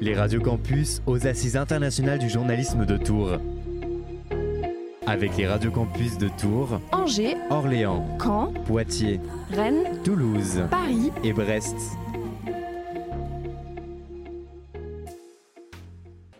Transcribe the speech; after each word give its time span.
Les 0.00 0.14
radios 0.14 0.42
campus 0.42 1.00
aux 1.06 1.26
assises 1.26 1.56
internationales 1.56 2.18
du 2.18 2.28
journalisme 2.28 2.84
de 2.84 2.96
Tours. 2.96 3.38
Avec 5.06 5.36
les 5.36 5.46
radios 5.46 5.70
campus 5.70 6.18
de 6.18 6.28
Tours, 6.28 6.80
Angers, 6.92 7.36
Orléans, 7.48 8.06
Caen, 8.20 8.52
Poitiers, 8.66 9.20
Rennes, 9.52 10.02
Toulouse 10.04 10.64
Paris. 10.70 11.12
et 11.24 11.32
Brest. 11.32 11.76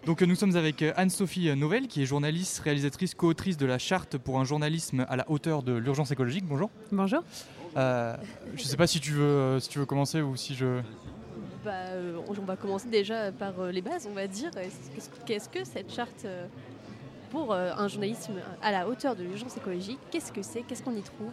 Donc 0.06 0.22
nous 0.22 0.36
sommes 0.36 0.54
avec 0.54 0.82
euh, 0.82 0.92
Anne-Sophie 0.96 1.54
Novelle, 1.56 1.88
qui 1.88 2.00
est 2.00 2.06
journaliste, 2.06 2.60
réalisatrice, 2.60 3.14
co-autrice 3.14 3.56
de 3.56 3.66
la 3.66 3.78
charte 3.78 4.18
pour 4.18 4.38
un 4.38 4.44
journalisme 4.44 5.04
à 5.08 5.16
la 5.16 5.28
hauteur 5.28 5.64
de 5.64 5.72
l'urgence 5.72 6.12
écologique. 6.12 6.44
Bonjour. 6.46 6.70
Bonjour. 6.92 7.24
Euh, 7.76 8.16
je 8.54 8.62
ne 8.62 8.68
sais 8.68 8.76
pas 8.76 8.86
si 8.86 9.00
tu 9.00 9.10
veux, 9.12 9.24
euh, 9.24 9.60
si 9.60 9.68
tu 9.68 9.80
veux 9.80 9.86
commencer 9.86 10.22
ou 10.22 10.36
si 10.36 10.54
je. 10.54 10.80
Bah, 11.67 11.73
euh, 11.91 12.17
on 12.29 12.33
va 12.45 12.55
commencer 12.55 12.88
déjà 12.88 13.33
par 13.33 13.59
euh, 13.59 13.73
les 13.73 13.83
bases, 13.83 14.07
on 14.09 14.15
va 14.15 14.29
dire. 14.29 14.51
Qu'est-ce- 15.27 15.48
que 15.48 15.65
cette 15.65 15.93
charte 15.93 16.24
euh, 16.24 16.47
pour 17.33 17.52
un 17.52 17.88
journalisme 17.88 18.34
à 18.62 18.70
la 18.70 18.87
hauteur 18.88 19.16
de 19.16 19.24
l'urgence 19.24 19.57
écologique 19.57 19.98
Qu'est-ce 20.12 20.30
que 20.30 20.43
c'est 20.43 20.62
Qu'est-ce 20.62 20.84
qu'on 20.84 20.95
y 20.95 21.02
trouve 21.02 21.30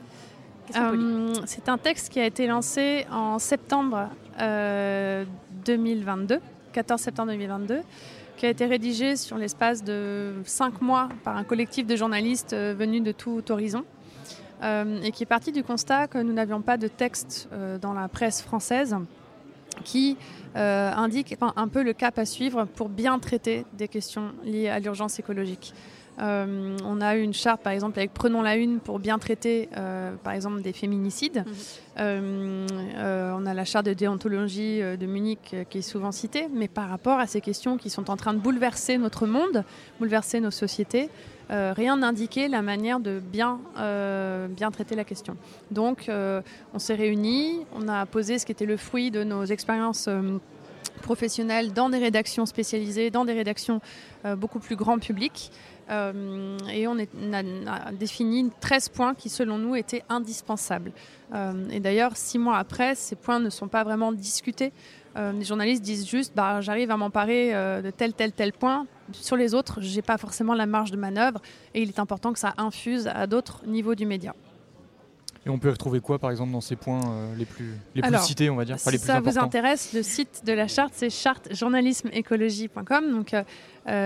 c'est 1.45 1.67
un 1.69 1.77
texte 1.77 2.09
qui 2.11 2.19
a 2.21 2.25
été 2.25 2.47
lancé 2.47 3.05
en 3.11 3.37
septembre 3.37 4.09
euh, 4.41 5.23
2022, 5.65 6.39
14 6.71 6.99
septembre 7.01 7.31
2022, 7.33 7.81
qui 8.37 8.45
a 8.47 8.49
été 8.49 8.65
rédigé 8.65 9.15
sur 9.17 9.37
l'espace 9.37 9.83
de 9.83 10.31
cinq 10.45 10.81
mois 10.81 11.09
par 11.23 11.35
un 11.37 11.43
collectif 11.43 11.85
de 11.85 11.95
journalistes 11.95 12.55
venus 12.55 13.03
de 13.03 13.11
tout 13.11 13.43
horizon. 13.51 13.83
et 14.63 15.11
qui 15.11 15.23
est 15.23 15.27
parti 15.27 15.51
du 15.51 15.63
constat 15.63 16.07
que 16.07 16.17
nous 16.17 16.33
n'avions 16.33 16.61
pas 16.61 16.77
de 16.77 16.87
texte 16.87 17.49
dans 17.81 17.93
la 17.93 18.07
presse 18.07 18.41
française 18.41 18.95
qui 19.83 20.17
euh, 20.55 20.91
indique 20.93 21.35
enfin, 21.39 21.53
un 21.55 21.67
peu 21.67 21.83
le 21.83 21.93
cap 21.93 22.17
à 22.19 22.25
suivre 22.25 22.65
pour 22.65 22.89
bien 22.89 23.19
traiter 23.19 23.65
des 23.73 23.87
questions 23.87 24.31
liées 24.43 24.69
à 24.69 24.79
l'urgence 24.79 25.19
écologique. 25.19 25.73
Euh, 26.19 26.77
on 26.83 27.01
a 27.01 27.15
eu 27.15 27.21
une 27.21 27.33
charte, 27.33 27.61
par 27.61 27.73
exemple, 27.73 27.97
avec 27.99 28.13
Prenons 28.13 28.41
la 28.41 28.55
Une 28.55 28.79
pour 28.79 28.99
bien 28.99 29.17
traiter, 29.19 29.69
euh, 29.77 30.13
par 30.23 30.33
exemple, 30.33 30.61
des 30.61 30.73
féminicides. 30.73 31.43
Mhm. 31.45 31.53
Euh, 31.99 33.33
on 33.35 33.45
a 33.45 33.53
la 33.53 33.65
charte 33.65 33.85
de 33.85 33.93
déontologie 33.93 34.81
de 34.81 35.05
Munich 35.05 35.55
qui 35.69 35.77
est 35.79 35.81
souvent 35.81 36.11
citée, 36.11 36.47
mais 36.53 36.67
par 36.67 36.89
rapport 36.89 37.19
à 37.19 37.27
ces 37.27 37.41
questions 37.41 37.77
qui 37.77 37.89
sont 37.89 38.09
en 38.09 38.17
train 38.17 38.33
de 38.33 38.39
bouleverser 38.39 38.97
notre 38.97 39.25
monde, 39.25 39.63
bouleverser 39.99 40.39
nos 40.39 40.51
sociétés, 40.51 41.09
euh, 41.51 41.73
rien 41.75 41.97
n'indiquait 41.97 42.47
la 42.47 42.61
manière 42.61 42.99
de 42.99 43.19
bien, 43.19 43.59
euh, 43.77 44.47
bien 44.47 44.71
traiter 44.71 44.95
la 44.95 45.03
question. 45.03 45.35
Donc, 45.71 46.07
euh, 46.07 46.41
on 46.73 46.79
s'est 46.79 46.95
réunis, 46.95 47.65
on 47.75 47.87
a 47.87 48.05
posé 48.05 48.39
ce 48.39 48.45
qui 48.45 48.51
était 48.51 48.65
le 48.65 48.77
fruit 48.77 49.11
de 49.11 49.23
nos 49.23 49.45
expériences. 49.45 50.09
professionnelles 51.01 51.73
dans 51.73 51.89
des 51.89 51.97
rédactions 51.97 52.45
spécialisées, 52.45 53.09
dans 53.09 53.25
des 53.25 53.33
rédactions 53.33 53.81
beaucoup 54.37 54.59
plus 54.59 54.77
grand 54.77 54.99
public. 54.99 55.51
Et 55.89 56.87
on, 56.87 56.97
a, 56.97 57.91
défini 57.91 58.49
13 58.61 58.89
points 58.89 59.13
qui, 59.13 59.27
selon 59.27 59.57
nous, 59.57 59.75
étaient 59.75 60.03
indispensables. 60.07 60.93
Et 61.71 61.81
d'ailleurs, 61.81 62.15
six 62.15 62.39
mois 62.39 62.57
après, 62.57 62.95
ces 62.95 63.17
points 63.17 63.39
ne 63.39 63.49
sont 63.49 63.67
pas 63.67 63.83
vraiment 63.83 64.13
discutés. 64.13 64.71
Euh, 65.15 65.31
les 65.31 65.43
journalistes 65.45 65.83
disent 65.83 66.07
juste 66.07 66.33
bah, 66.35 66.59
j'arrive 66.61 66.89
à 66.91 66.97
m'emparer 66.97 67.53
euh, 67.53 67.81
de 67.81 67.89
tel, 67.91 68.13
tel, 68.13 68.31
tel 68.31 68.51
point. 68.53 68.85
Sur 69.11 69.35
les 69.35 69.53
autres, 69.53 69.79
je 69.81 69.95
n'ai 69.95 70.01
pas 70.01 70.17
forcément 70.17 70.53
la 70.55 70.65
marge 70.65 70.91
de 70.91 70.97
manœuvre. 70.97 71.41
Et 71.73 71.81
il 71.83 71.89
est 71.89 71.99
important 71.99 72.31
que 72.33 72.39
ça 72.39 72.53
infuse 72.57 73.07
à 73.07 73.27
d'autres 73.27 73.61
niveaux 73.67 73.95
du 73.95 74.05
média. 74.05 74.33
Et 75.45 75.49
on 75.49 75.59
peut 75.59 75.69
retrouver 75.69 75.99
quoi, 75.99 76.19
par 76.19 76.31
exemple, 76.31 76.53
dans 76.53 76.61
ces 76.61 76.77
points 76.77 77.01
euh, 77.05 77.35
les 77.35 77.43
plus, 77.43 77.73
les 77.95 78.01
plus 78.01 78.07
Alors, 78.07 78.23
cités, 78.23 78.49
on 78.49 78.55
va 78.55 78.63
dire, 78.63 78.75
enfin, 78.75 78.91
si 78.91 78.95
les 78.95 78.97
plus 78.97 79.07
ça 79.07 79.19
vous 79.19 79.37
intéresse, 79.37 79.91
le 79.93 80.01
site 80.01 80.43
de 80.45 80.53
la 80.53 80.69
charte, 80.69 80.93
c'est 80.95 81.09
chartejournalismeécologie.com. 81.09 83.11
Donc 83.11 83.33
euh, 83.33 83.43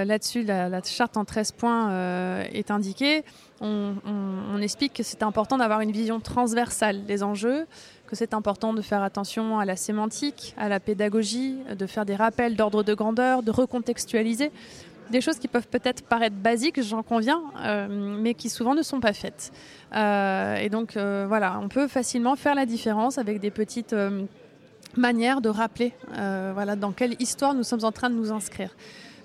là-dessus, 0.04 0.42
la, 0.44 0.68
la 0.70 0.82
charte 0.84 1.16
en 1.18 1.26
13 1.26 1.52
points 1.52 1.92
euh, 1.92 2.44
est 2.52 2.72
indiquée. 2.72 3.24
On, 3.62 3.94
on- 4.06 4.56
on 4.56 4.62
explique 4.62 4.94
que 4.96 5.04
c'est 5.04 5.22
important 5.24 5.58
d'avoir 5.60 5.82
une 5.82 5.92
vision 5.92 6.20
transversale 6.20 7.06
des 7.06 7.22
enjeux, 7.24 7.66
que 8.08 8.16
c'est 8.16 8.34
important 8.34 8.74
de 8.74 8.82
faire 8.82 9.04
attention 9.04 9.60
à 9.60 9.66
la 9.66 9.76
sémantique, 9.76 10.56
à 10.58 10.70
la 10.70 10.80
pédagogie, 10.80 11.58
de 11.78 11.86
faire 11.86 12.06
des 12.06 12.16
rappels 12.16 12.56
d'ordre 12.56 12.82
de 12.82 12.94
grandeur, 12.94 13.44
de 13.44 13.52
recontextualiser. 13.52 14.52
Des 15.12 15.22
choses 15.22 15.38
qui 15.38 15.48
peuvent 15.48 15.68
peut-être 15.68 16.04
paraître 16.04 16.36
basiques, 16.36 16.82
j'en 16.82 17.04
conviens, 17.04 17.42
euh, 17.64 17.88
mais 17.90 18.34
qui 18.34 18.50
souvent 18.50 18.76
ne 18.76 18.82
sont 18.82 19.00
pas 19.00 19.14
faites. 19.14 19.54
Euh, 19.96 20.56
et 20.56 20.70
donc 20.70 20.98
euh, 20.98 21.26
voilà, 21.28 21.60
on 21.62 21.70
peut 21.70 21.88
facilement 21.88 22.36
faire 22.36 22.56
la 22.56 22.66
différence 22.66 23.18
avec 23.18 23.40
des 23.40 23.52
petites 23.52 23.96
manières 24.98 25.40
de 25.42 25.50
rappeler 25.50 25.94
voilà, 26.54 26.76
dans 26.76 26.92
quelle 26.92 27.16
histoire 27.22 27.54
nous 27.54 27.64
sommes 27.64 27.86
en 27.86 27.92
train 27.92 28.10
de 28.10 28.16
nous 28.16 28.32
inscrire. 28.32 28.72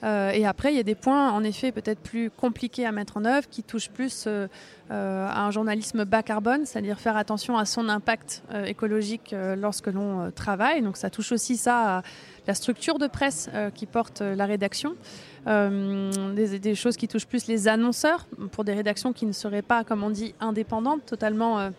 Euh, 0.04 0.30
et 0.30 0.46
après, 0.46 0.72
il 0.72 0.76
y 0.76 0.80
a 0.80 0.84
des 0.84 0.94
points, 0.94 1.30
en 1.30 1.44
effet, 1.44 1.70
peut-être 1.70 2.00
plus 2.00 2.30
compliqués 2.30 2.86
à 2.86 2.92
mettre 2.92 3.16
en 3.16 3.24
œuvre, 3.24 3.48
qui 3.48 3.62
touchent 3.62 3.90
plus 3.90 4.24
euh, 4.26 4.48
euh, 4.90 5.28
à 5.28 5.44
un 5.44 5.50
journalisme 5.50 6.04
bas 6.04 6.22
carbone, 6.22 6.66
c'est-à-dire 6.66 6.98
faire 6.98 7.16
attention 7.16 7.56
à 7.56 7.64
son 7.64 7.88
impact 7.88 8.42
écologique 8.66 9.34
lorsque 9.56 9.86
l'on 9.86 10.30
travaille. 10.32 10.82
Donc 10.82 10.96
ça 10.96 11.10
touche 11.10 11.32
aussi 11.32 11.56
ça 11.56 11.98
à 11.98 12.02
la 12.46 12.54
structure 12.54 12.98
de 12.98 13.06
presse 13.06 13.48
qui 13.74 13.86
porte 13.86 14.20
la 14.20 14.44
rédaction. 14.44 14.94
Des, 15.46 16.74
choses 16.74 16.96
qui 16.96 17.08
touchent 17.08 17.26
plus 17.26 17.46
les 17.46 17.68
annonceurs 17.68 18.26
pour 18.50 18.64
des 18.64 18.74
rédactions 18.74 19.12
qui 19.12 19.26
ne 19.26 19.32
seraient 19.32 19.62
pas, 19.62 19.84
comme 19.84 20.02
on 20.02 20.10
dit, 20.10 20.34
indépendantes, 20.41 21.06
totalement. 21.06 21.70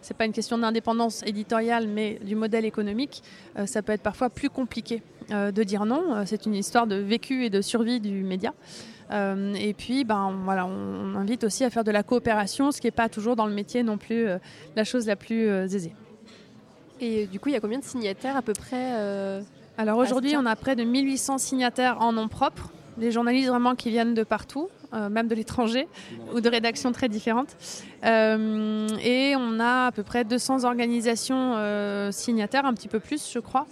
c'est 0.00 0.16
pas 0.16 0.26
une 0.26 0.32
question 0.32 0.58
d'indépendance 0.58 1.22
éditoriale, 1.26 1.88
mais 1.88 2.20
du 2.24 2.36
modèle 2.36 2.64
économique. 2.64 3.22
Ça 3.66 3.82
peut 3.82 3.92
être 3.92 4.02
parfois 4.02 4.30
plus 4.30 4.50
compliqué 4.50 5.02
de 5.30 5.62
dire 5.62 5.84
non. 5.86 6.14
Euh, 6.14 6.22
c'est 6.26 6.46
une 6.46 6.54
histoire 6.54 6.86
de 6.86 6.96
vécu 6.96 7.44
et 7.44 7.50
de 7.50 7.60
survie 7.60 8.00
du 8.00 8.22
média. 8.22 8.52
Euh, 9.10 9.54
et 9.54 9.74
puis, 9.74 10.04
ben, 10.04 10.32
voilà, 10.44 10.66
on, 10.66 11.14
on 11.14 11.16
invite 11.16 11.44
aussi 11.44 11.64
à 11.64 11.70
faire 11.70 11.84
de 11.84 11.90
la 11.90 12.02
coopération, 12.02 12.70
ce 12.70 12.80
qui 12.80 12.86
n'est 12.86 12.92
pas 12.92 13.08
toujours 13.08 13.36
dans 13.36 13.46
le 13.46 13.54
métier 13.54 13.82
non 13.82 13.98
plus 13.98 14.28
euh, 14.28 14.38
la 14.76 14.84
chose 14.84 15.06
la 15.06 15.16
plus 15.16 15.48
euh, 15.48 15.64
aisée. 15.64 15.92
Et 17.00 17.24
euh, 17.24 17.26
du 17.26 17.40
coup, 17.40 17.48
il 17.48 17.52
y 17.52 17.56
a 17.56 17.60
combien 17.60 17.78
de 17.78 17.84
signataires 17.84 18.36
à 18.36 18.42
peu 18.42 18.52
près 18.52 18.94
euh, 18.98 19.40
Alors 19.78 19.98
aujourd'hui, 19.98 20.36
on 20.36 20.46
a 20.46 20.54
près 20.54 20.76
de 20.76 20.84
1800 20.84 21.38
signataires 21.38 22.00
en 22.00 22.12
nom 22.12 22.28
propre, 22.28 22.70
des 22.98 23.10
journalistes 23.10 23.48
vraiment 23.48 23.74
qui 23.74 23.90
viennent 23.90 24.14
de 24.14 24.22
partout, 24.22 24.68
euh, 24.92 25.08
même 25.08 25.28
de 25.28 25.36
l'étranger 25.36 25.86
ou 26.34 26.40
de 26.40 26.48
rédactions 26.48 26.90
très 26.90 27.08
différentes. 27.08 27.56
Euh, 28.04 28.88
et 29.02 29.34
on 29.36 29.60
a 29.60 29.86
à 29.86 29.92
peu 29.92 30.02
près 30.02 30.24
200 30.24 30.64
organisations 30.64 31.54
euh, 31.56 32.10
signataires, 32.10 32.64
un 32.64 32.74
petit 32.74 32.88
peu 32.88 32.98
plus, 32.98 33.30
je 33.32 33.38
crois. 33.38 33.66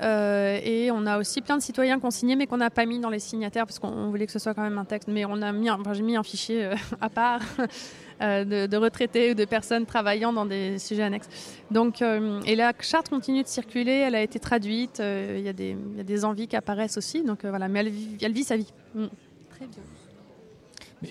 Euh, 0.00 0.60
et 0.62 0.90
on 0.90 1.06
a 1.06 1.18
aussi 1.18 1.40
plein 1.40 1.56
de 1.56 1.62
citoyens 1.62 1.98
qui 1.98 2.06
ont 2.06 2.10
signé, 2.10 2.36
mais 2.36 2.46
qu'on 2.46 2.58
n'a 2.58 2.70
pas 2.70 2.86
mis 2.86 3.00
dans 3.00 3.10
les 3.10 3.18
signataires 3.18 3.66
parce 3.66 3.78
qu'on 3.78 3.88
on 3.88 4.10
voulait 4.10 4.26
que 4.26 4.32
ce 4.32 4.38
soit 4.38 4.54
quand 4.54 4.62
même 4.62 4.78
un 4.78 4.84
texte. 4.84 5.08
Mais 5.08 5.24
on 5.24 5.42
a 5.42 5.52
mis, 5.52 5.68
j'ai 5.92 6.02
mis 6.02 6.16
un 6.16 6.22
fichier 6.22 6.64
euh, 6.66 6.74
à 7.00 7.08
part 7.08 7.40
euh, 8.22 8.66
de, 8.66 8.76
retraités 8.76 9.32
ou 9.32 9.34
de 9.34 9.44
personnes 9.44 9.86
travaillant 9.86 10.32
dans 10.32 10.46
des 10.46 10.78
sujets 10.78 11.02
annexes. 11.02 11.28
Donc, 11.70 12.02
et 12.02 12.56
la 12.56 12.72
charte 12.80 13.08
continue 13.08 13.42
de 13.42 13.48
circuler, 13.48 13.92
elle 13.92 14.14
a 14.14 14.22
été 14.22 14.38
traduite, 14.38 15.00
il 15.00 15.40
y, 15.40 15.48
a 15.48 15.52
des- 15.52 16.24
envies 16.24 16.48
qui 16.48 16.56
apparaissent 16.56 16.96
aussi, 16.96 17.22
donc 17.22 17.44
voilà, 17.44 17.68
mais 17.68 17.80
elle, 17.80 18.32
vit- 18.32 18.44
sa 18.44 18.56
vie. 18.56 18.72
Mm. 18.94 19.06
Très 19.50 19.66
bien. 19.66 19.82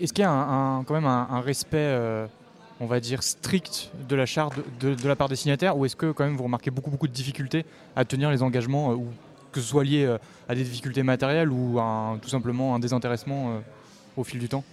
Est-ce 0.01 0.11
qu'il 0.11 0.23
y 0.23 0.25
a 0.25 0.83
quand 0.85 0.93
même 0.93 1.05
un, 1.05 1.41
respect, 1.41 2.27
on 2.79 2.85
va 2.85 2.99
dire, 2.99 3.23
strict 3.23 3.89
de 4.07 4.15
la 4.15 4.25
charte 4.25 4.53
de, 4.79 4.93
de 4.95 5.07
la 5.07 5.15
part 5.15 5.29
des 5.29 5.35
signataires 5.35 5.77
ou 5.77 5.85
est-ce 5.85 5.95
que 5.95 6.11
quand 6.11 6.23
même 6.25 6.35
vous 6.37 6.43
remarquez 6.43 6.69
beaucoup, 6.71 6.91
beaucoup 6.91 7.07
de 7.07 7.13
difficultés 7.13 7.65
à 7.95 8.05
tenir 8.05 8.29
les 8.29 8.43
engagements, 8.43 8.91
euh, 8.91 8.95
ou 8.95 9.07
que 9.51 9.59
ce 9.61 9.67
soit 9.67 9.83
lié 9.83 10.05
euh, 10.05 10.17
à 10.47 10.53
des 10.55 10.63
difficultés 10.63 11.03
matérielles 11.03 11.49
ou 11.51 11.79
à 11.79 11.83
un- 11.83 12.17
tout 12.17 12.29
simplement 12.29 12.75
un 12.75 12.79
désintéressement 12.79 13.49
euh, 13.51 13.59
au 14.15 14.23
fil 14.23 14.39
du 14.39 14.47
temps? 14.49 14.63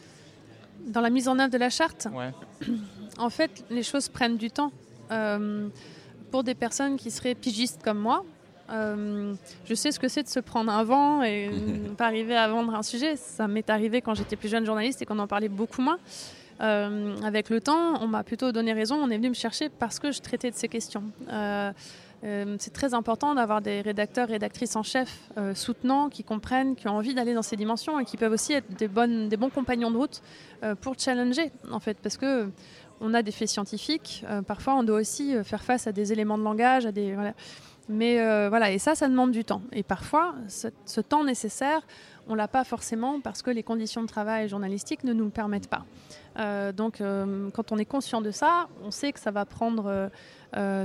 Dans 0.86 1.00
la 1.00 1.08
mise 1.10 1.28
en 1.28 1.38
œuvre 1.38 1.50
de 1.50 1.56
la 1.58 1.70
charte, 1.70 2.08
Ouais. 2.12 2.30
en 3.18 3.30
fait, 3.30 3.64
les 3.70 3.82
choses 3.82 4.08
prennent 4.08 4.36
du 4.36 4.50
temps. 4.50 4.70
Euh, 5.10 5.68
pour 6.30 6.44
des 6.44 6.54
personnes 6.54 6.96
qui 6.96 7.10
seraient 7.10 7.34
pigistes 7.34 7.80
comme 7.82 7.98
moi, 7.98 8.24
euh, 8.70 9.34
je 9.66 9.74
sais 9.74 9.92
ce 9.92 10.00
que 10.00 10.08
c'est 10.08 10.22
de 10.24 10.28
se 10.28 10.40
prendre 10.40 10.72
un 10.72 10.82
vent 10.84 11.22
et 11.22 11.48
ne 11.88 11.88
pas 11.94 12.06
arriver 12.06 12.36
à 12.36 12.48
vendre 12.48 12.74
un 12.74 12.82
sujet. 12.82 13.16
Ça 13.16 13.46
m'est 13.48 13.70
arrivé 13.70 14.00
quand 14.02 14.14
j'étais 14.14 14.36
plus 14.36 14.48
jeune 14.48 14.66
journaliste 14.66 15.00
et 15.00 15.06
qu'on 15.06 15.18
en 15.18 15.26
parlait 15.26 15.48
beaucoup 15.48 15.80
moins. 15.82 15.98
Euh, 16.60 17.16
avec 17.22 17.50
le 17.50 17.60
temps, 17.60 18.02
on 18.02 18.06
m'a 18.06 18.22
plutôt 18.22 18.52
donné 18.52 18.72
raison. 18.72 18.96
On 18.96 19.10
est 19.10 19.16
venu 19.16 19.30
me 19.30 19.34
chercher 19.34 19.68
parce 19.68 19.98
que 19.98 20.12
je 20.12 20.20
traitais 20.20 20.50
de 20.50 20.56
ces 20.56 20.68
questions. 20.68 21.04
Euh, 21.30 21.72
euh, 22.24 22.56
c'est 22.58 22.72
très 22.72 22.94
important 22.94 23.34
d'avoir 23.34 23.60
des 23.60 23.80
rédacteurs, 23.82 24.28
rédactrices 24.28 24.76
en 24.76 24.82
chef 24.82 25.28
soutenants, 25.54 26.08
qui 26.08 26.24
comprennent, 26.24 26.74
qui 26.74 26.88
ont 26.88 26.96
envie 26.96 27.14
d'aller 27.14 27.34
dans 27.34 27.42
ces 27.42 27.56
dimensions 27.56 27.98
et 27.98 28.04
qui 28.04 28.16
peuvent 28.16 28.32
aussi 28.32 28.54
être 28.54 28.72
des, 28.78 28.88
bons 28.88 29.50
compagnons 29.50 29.90
de 29.90 29.96
route 29.96 30.22
pour 30.80 30.94
challenger, 30.98 31.52
en 31.70 31.80
fait, 31.80 31.98
parce 32.02 32.16
que 32.16 32.48
on 33.00 33.12
a 33.12 33.22
des 33.22 33.32
faits 33.32 33.48
scientifiques. 33.48 34.24
parfois, 34.46 34.76
on 34.76 34.84
doit 34.84 35.00
aussi 35.00 35.34
faire 35.44 35.62
face 35.62 35.86
à 35.86 35.92
des 35.92 36.12
éléments 36.12 36.38
de 36.38 36.44
langage, 36.44 36.86
à 36.86 36.92
des. 36.92 37.14
Mais 37.88 38.20
euh, 38.20 38.48
voilà, 38.48 38.70
et 38.70 38.78
ça, 38.78 38.94
ça 38.94 39.08
demande 39.08 39.30
du 39.30 39.44
temps. 39.44 39.62
Et 39.72 39.82
parfois, 39.82 40.34
ce, 40.48 41.00
temps 41.00 41.24
nécessaire, 41.24 41.80
on 42.28 42.34
l'a 42.34 42.48
pas 42.48 42.64
forcément 42.64 43.20
parce 43.20 43.42
que 43.42 43.50
les 43.50 43.62
conditions 43.62 44.02
de 44.02 44.06
travail 44.06 44.48
journalistiques 44.48 45.04
ne 45.04 45.12
nous 45.12 45.24
le 45.24 45.30
permettent 45.30 45.68
pas. 45.68 45.84
Euh, 46.38 46.72
donc, 46.72 47.00
euh, 47.00 47.50
quand 47.52 47.72
on 47.72 47.76
est 47.76 47.84
conscient 47.84 48.22
de 48.22 48.30
ça, 48.30 48.68
on 48.82 48.90
sait 48.90 49.12
que 49.12 49.20
ça 49.20 49.30
va 49.30 49.44
prendre 49.44 50.10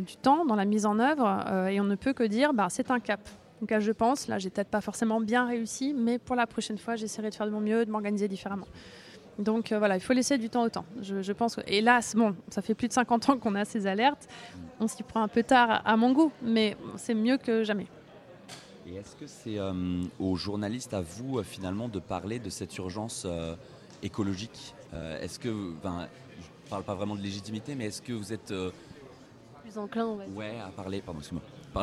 du 0.02 0.16
temps 0.16 0.46
dans 0.46 0.56
la 0.56 0.66
mise 0.66 0.88
en 0.88 0.98
œuvre 0.98 1.68
et 1.70 1.80
on 1.80 1.84
ne 1.84 1.94
peut 1.94 2.14
que 2.14 2.24
dire, 2.24 2.54
bah, 2.54 2.68
c'est 2.70 2.90
un 2.90 3.00
cap. 3.00 3.22
Donc 3.62 3.70
là, 3.70 3.80
je 3.80 3.92
pense, 3.92 4.28
là, 4.28 4.40
j'ai 4.40 4.50
peut-être 4.50 4.70
pas 4.70 4.82
forcément 4.82 5.22
bien 5.22 5.46
réussi, 5.46 5.94
mais 5.94 6.18
pour 6.18 6.36
la 6.36 6.48
prochaine 6.48 6.80
fois, 6.80 6.96
j'essaierai 6.96 7.30
de 7.30 7.36
faire 7.36 7.46
de 7.46 7.52
mon 7.52 7.60
mieux, 7.60 7.86
de 7.86 7.92
m'organiser 7.92 8.28
différemment. 8.28 8.66
Donc 9.40 9.72
euh, 9.72 9.80
voilà, 9.80 9.96
il 9.96 10.02
faut 10.02 10.14
laisser 10.14 10.38
du 10.38 10.50
temps 10.50 10.64
au 10.64 10.70
temps. 10.70 10.86
Je, 11.02 11.32
pense 11.32 11.56
que, 11.56 11.62
hélas, 11.66 12.14
bon, 12.16 12.36
ça 12.50 12.62
fait 12.62 12.76
plus 12.76 12.90
de 12.90 12.94
50 12.94 13.30
ans 13.30 13.38
qu'on 13.38 13.56
a 13.56 13.66
ces 13.66 13.88
alertes. 13.88 14.28
On 14.80 14.88
s'y 14.88 15.02
prend 15.02 15.24
un 15.24 15.28
peu 15.28 15.44
tard 15.44 15.82
à, 15.86 15.98
mon 15.98 16.12
goût, 16.12 16.32
mais 16.42 16.76
c'est 16.98 17.14
mieux 17.14 17.38
que 17.38 17.64
jamais. 17.64 17.88
Et 18.86 18.96
est-ce 18.96 19.16
que 19.16 19.28
c'est 19.28 19.58
euh, 19.58 20.02
aux 20.20 20.36
journalistes, 20.36 20.94
à 20.94 21.02
vous, 21.02 21.42
finalement, 21.44 21.88
de 21.88 22.00
parler 22.00 22.40
de 22.40 22.50
cette 22.50 22.78
urgence 22.78 23.26
écologique 24.04 24.74
Est-ce 25.22 25.40
que, 25.40 25.74
ben, 25.82 26.08
je 26.40 26.70
parle 26.70 26.84
pas 26.84 26.96
vraiment 26.96 27.16
de 27.16 27.22
légitimité, 27.22 27.76
mais 27.76 27.86
est-ce 27.86 28.02
que 28.02 28.14
vous 28.14 28.34
êtes 28.34 28.54
plus 29.62 29.78
enclin, 29.78 30.06
on 30.06 30.16
va 30.16 30.26
dire. 30.26 30.38
Ouais, 30.38 30.60
à 30.60 30.70
parler, 30.70 31.02
pardon, 31.02 31.20
excuse-moi. 31.20 31.44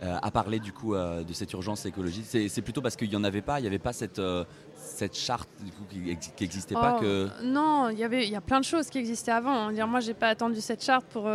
Euh, 0.00 0.16
à 0.22 0.30
parler 0.30 0.60
du 0.60 0.72
coup 0.72 0.94
euh, 0.94 1.24
de 1.24 1.32
cette 1.32 1.52
urgence 1.54 1.84
écologique 1.84 2.24
C'est 2.24 2.62
plutôt 2.62 2.80
parce 2.80 2.94
qu'il 2.94 3.08
n'y 3.08 3.16
en 3.16 3.24
avait 3.24 3.42
pas, 3.42 3.58
il 3.58 3.62
n'y 3.62 3.66
avait 3.66 3.80
pas 3.80 3.92
cette, 3.92 4.20
euh, 4.20 4.44
cette 4.76 5.16
charte 5.16 5.48
du 5.58 5.72
coup, 5.72 5.82
qui 5.90 6.44
n'existait 6.44 6.76
pas 6.76 6.98
oh, 6.98 7.00
que... 7.00 7.28
Non, 7.42 7.88
il 7.88 7.98
y 7.98 8.04
avait 8.04 8.24
il 8.24 8.30
y 8.30 8.36
a 8.36 8.40
plein 8.40 8.60
de 8.60 8.64
choses 8.64 8.90
qui 8.90 8.98
existaient 8.98 9.32
avant. 9.32 9.72
Dire, 9.72 9.88
moi, 9.88 9.98
j'ai 9.98 10.14
pas 10.14 10.28
attendu 10.28 10.60
cette 10.60 10.84
charte 10.84 11.04
pour 11.06 11.28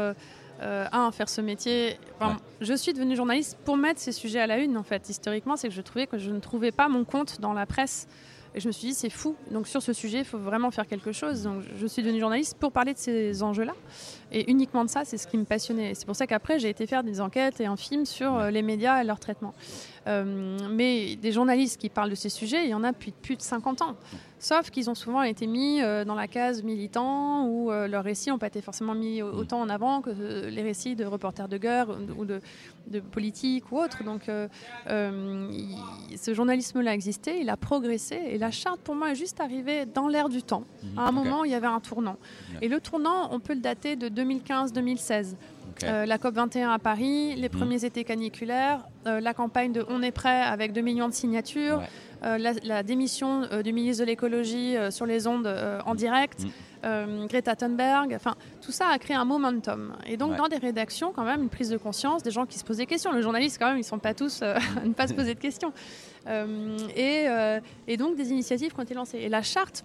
un 0.61 1.11
faire 1.11 1.27
ce 1.27 1.41
métier. 1.41 1.99
Je 2.61 2.73
suis 2.73 2.93
devenue 2.93 3.17
journaliste 3.17 3.57
pour 3.65 3.75
mettre 3.75 3.99
ces 3.99 4.13
sujets 4.13 4.39
à 4.39 4.47
la 4.47 4.59
une 4.59 4.77
en 4.77 4.83
fait. 4.83 5.09
Historiquement, 5.09 5.57
c'est 5.57 5.67
que 5.67 5.73
je 5.73 5.81
trouvais 5.81 6.07
que 6.07 6.17
je 6.17 6.31
ne 6.31 6.39
trouvais 6.39 6.71
pas 6.71 6.87
mon 6.87 7.03
compte 7.03 7.41
dans 7.41 7.51
la 7.51 7.65
presse. 7.65 8.07
Et 8.55 8.59
je 8.59 8.67
me 8.67 8.71
suis 8.71 8.89
dit, 8.89 8.93
c'est 8.93 9.09
fou. 9.09 9.35
Donc 9.51 9.67
sur 9.67 9.81
ce 9.81 9.93
sujet, 9.93 10.19
il 10.19 10.25
faut 10.25 10.37
vraiment 10.37 10.69
faire 10.71 10.87
quelque 10.87 11.11
chose. 11.11 11.43
Donc 11.43 11.63
je 11.75 11.87
suis 11.87 12.03
devenue 12.03 12.19
journaliste 12.19 12.57
pour 12.57 12.71
parler 12.71 12.93
de 12.93 12.99
ces 12.99 13.41
enjeux-là. 13.41 13.73
Et 14.31 14.49
uniquement 14.51 14.85
de 14.85 14.89
ça, 14.89 15.05
c'est 15.05 15.17
ce 15.17 15.27
qui 15.27 15.37
me 15.37 15.45
passionnait. 15.45 15.93
C'est 15.95 16.05
pour 16.05 16.15
ça 16.15 16.27
qu'après, 16.27 16.59
j'ai 16.59 16.69
été 16.69 16.85
faire 16.85 17.03
des 17.03 17.19
enquêtes 17.19 17.59
et 17.61 17.65
un 17.65 17.77
film 17.77 18.05
sur 18.05 18.35
euh, 18.35 18.51
les 18.51 18.61
médias 18.61 19.01
et 19.01 19.05
leur 19.05 19.19
traitement. 19.19 19.53
Euh, 20.07 20.57
mais 20.69 21.15
des 21.15 21.31
journalistes 21.31 21.79
qui 21.79 21.89
parlent 21.89 22.09
de 22.09 22.15
ces 22.15 22.29
sujets, 22.29 22.65
il 22.65 22.69
y 22.69 22.73
en 22.73 22.83
a 22.83 22.91
depuis 22.91 23.11
plus 23.11 23.35
de 23.35 23.41
50 23.41 23.81
ans. 23.81 23.95
Sauf 24.43 24.71
qu'ils 24.71 24.89
ont 24.89 24.95
souvent 24.95 25.21
été 25.23 25.47
mis 25.47 25.81
euh, 25.81 26.03
dans 26.03 26.15
la 26.15 26.27
case 26.27 26.63
militant 26.63 27.47
ou 27.47 27.71
leurs 27.71 28.03
récits 28.03 28.29
n'ont 28.29 28.37
pas 28.37 28.47
été 28.47 28.61
forcément 28.61 28.93
mis 28.93 29.21
autant 29.21 29.61
en 29.61 29.69
avant 29.69 30.01
que 30.01 30.09
les 30.49 30.61
récits 30.61 30.95
de 30.95 31.05
reporters 31.05 31.47
de 31.47 31.57
guerre 31.57 31.87
ou 32.17 32.25
de, 32.25 32.41
de 32.87 32.99
politique 32.99 33.71
ou 33.71 33.79
autre. 33.79 34.03
Donc 34.03 34.29
ce 34.85 36.33
journalisme-là 36.33 36.93
existait, 36.93 37.39
il 37.39 37.49
a 37.49 37.57
progressé 37.57 38.15
et 38.15 38.37
la 38.37 38.51
charte 38.51 38.81
pour 38.81 38.95
moi 38.95 39.11
est 39.11 39.15
juste 39.15 39.39
arrivée 39.39 39.85
dans 39.85 40.07
l'air 40.07 40.27
du 40.27 40.43
temps. 40.43 40.63
Mhm. 40.83 40.99
À 40.99 41.07
un 41.07 41.11
moment, 41.11 41.43
il 41.45 41.51
y 41.51 41.55
avait 41.55 41.67
un 41.67 41.79
tournant. 41.79 42.17
Et 42.61 42.67
le 42.67 42.79
tournant, 42.79 43.29
on 43.31 43.39
peut 43.39 43.53
le 43.53 43.61
dater 43.61 43.95
de 43.95 44.09
2015-2016. 44.09 45.35
Euh, 45.83 46.05
la 46.05 46.17
COP 46.17 46.35
21 46.35 46.71
à 46.71 46.79
Paris, 46.79 47.35
les 47.35 47.49
mhm. 47.49 47.57
premiers 47.57 47.85
étés 47.85 48.03
caniculaires, 48.03 48.85
euh, 49.07 49.19
la 49.19 49.33
campagne 49.33 49.71
de 49.71 49.85
On 49.89 50.01
est 50.01 50.11
prêt 50.11 50.41
avec 50.41 50.73
2 50.73 50.81
millions 50.81 51.07
de 51.07 51.13
signatures, 51.13 51.81
euh, 52.23 52.37
la, 52.37 52.83
démission 52.83 53.41
du 53.63 53.73
ministre 53.73 54.03
de 54.03 54.07
l'écologie 54.07 54.75
sur 54.89 55.05
les 55.05 55.27
ondes 55.27 55.53
en 55.85 55.95
direct, 55.95 56.45
mhm. 56.83 57.27
Greta 57.27 57.55
Thunberg, 57.55 58.13
enfin 58.15 58.35
tout 58.61 58.71
ça 58.71 58.87
a 58.87 58.97
créé 58.97 59.15
un 59.15 59.25
momentum. 59.25 59.93
Et 60.05 60.17
donc 60.17 60.35
dans 60.35 60.47
des 60.47 60.57
rédactions 60.57 61.11
quand 61.13 61.23
même 61.23 61.43
une 61.43 61.49
prise 61.49 61.69
de 61.69 61.77
conscience, 61.77 62.23
des 62.23 62.31
gens 62.31 62.45
qui 62.45 62.57
se 62.59 62.63
posent 62.63 62.77
des 62.77 62.85
questions. 62.85 63.11
Les 63.11 63.21
journalistes 63.21 63.57
quand 63.59 63.69
même 63.69 63.77
ils 63.77 63.83
sont 63.83 63.99
pas 63.99 64.13
tous 64.13 64.41
à 64.41 64.55
ne 64.85 64.93
pas 64.93 65.07
se 65.07 65.13
poser 65.13 65.33
de 65.33 65.39
questions. 65.39 65.73
Et, 66.95 67.25
et, 67.87 67.97
donc 67.97 68.15
des 68.15 68.31
initiatives 68.31 68.73
qui 68.73 68.79
ont 68.79 68.83
été 68.83 68.93
lancées. 68.93 69.19
Et 69.19 69.29
la 69.29 69.41
charte 69.41 69.83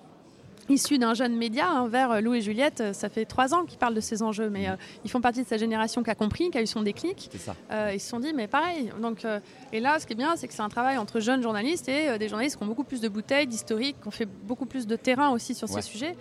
issu 0.68 0.98
d'un 0.98 1.14
jeune 1.14 1.36
média 1.36 1.68
hein, 1.68 1.88
vers 1.88 2.12
euh, 2.12 2.20
Lou 2.20 2.34
et 2.34 2.40
Juliette. 2.40 2.80
Euh, 2.80 2.92
ça 2.92 3.08
fait 3.08 3.24
trois 3.24 3.54
ans 3.54 3.64
qu'ils 3.64 3.78
parlent 3.78 3.94
de 3.94 4.00
ces 4.00 4.22
enjeux, 4.22 4.50
mais 4.50 4.68
mm. 4.68 4.72
euh, 4.72 4.76
ils 5.04 5.10
font 5.10 5.20
partie 5.20 5.42
de 5.42 5.48
cette 5.48 5.60
génération 5.60 6.02
qui 6.02 6.10
a 6.10 6.14
compris, 6.14 6.50
qui 6.50 6.58
a 6.58 6.62
eu 6.62 6.66
son 6.66 6.82
déclic. 6.82 7.30
Ça. 7.38 7.54
ils 7.92 8.00
se 8.00 8.08
sont 8.08 8.20
dit, 8.20 8.32
mais 8.34 8.46
pareil. 8.46 8.92
Donc, 9.00 9.26
et 9.72 9.80
là, 9.80 9.98
ce 9.98 10.06
qui 10.06 10.12
est 10.12 10.16
bien, 10.16 10.36
c'est 10.36 10.48
que 10.48 10.54
c'est 10.54 10.62
un 10.62 10.68
travail 10.68 10.98
entre 10.98 11.20
jeunes 11.20 11.42
journalistes 11.42 11.88
et 11.88 12.18
des 12.18 12.28
journalistes 12.28 12.56
qui 12.56 12.62
ont 12.62 12.66
beaucoup 12.66 12.84
plus 12.84 13.00
de 13.00 13.08
bouteilles, 13.08 13.46
d'historique, 13.46 14.00
qui 14.00 14.08
ont 14.08 14.12
fait 14.12 14.26
beaucoup 14.26 14.66
plus 14.66 14.86
de 14.86 14.96
terrain 14.96 15.30
aussi 15.30 15.54
sur 15.54 15.68
ces 15.68 15.82
sujets. 15.82 16.16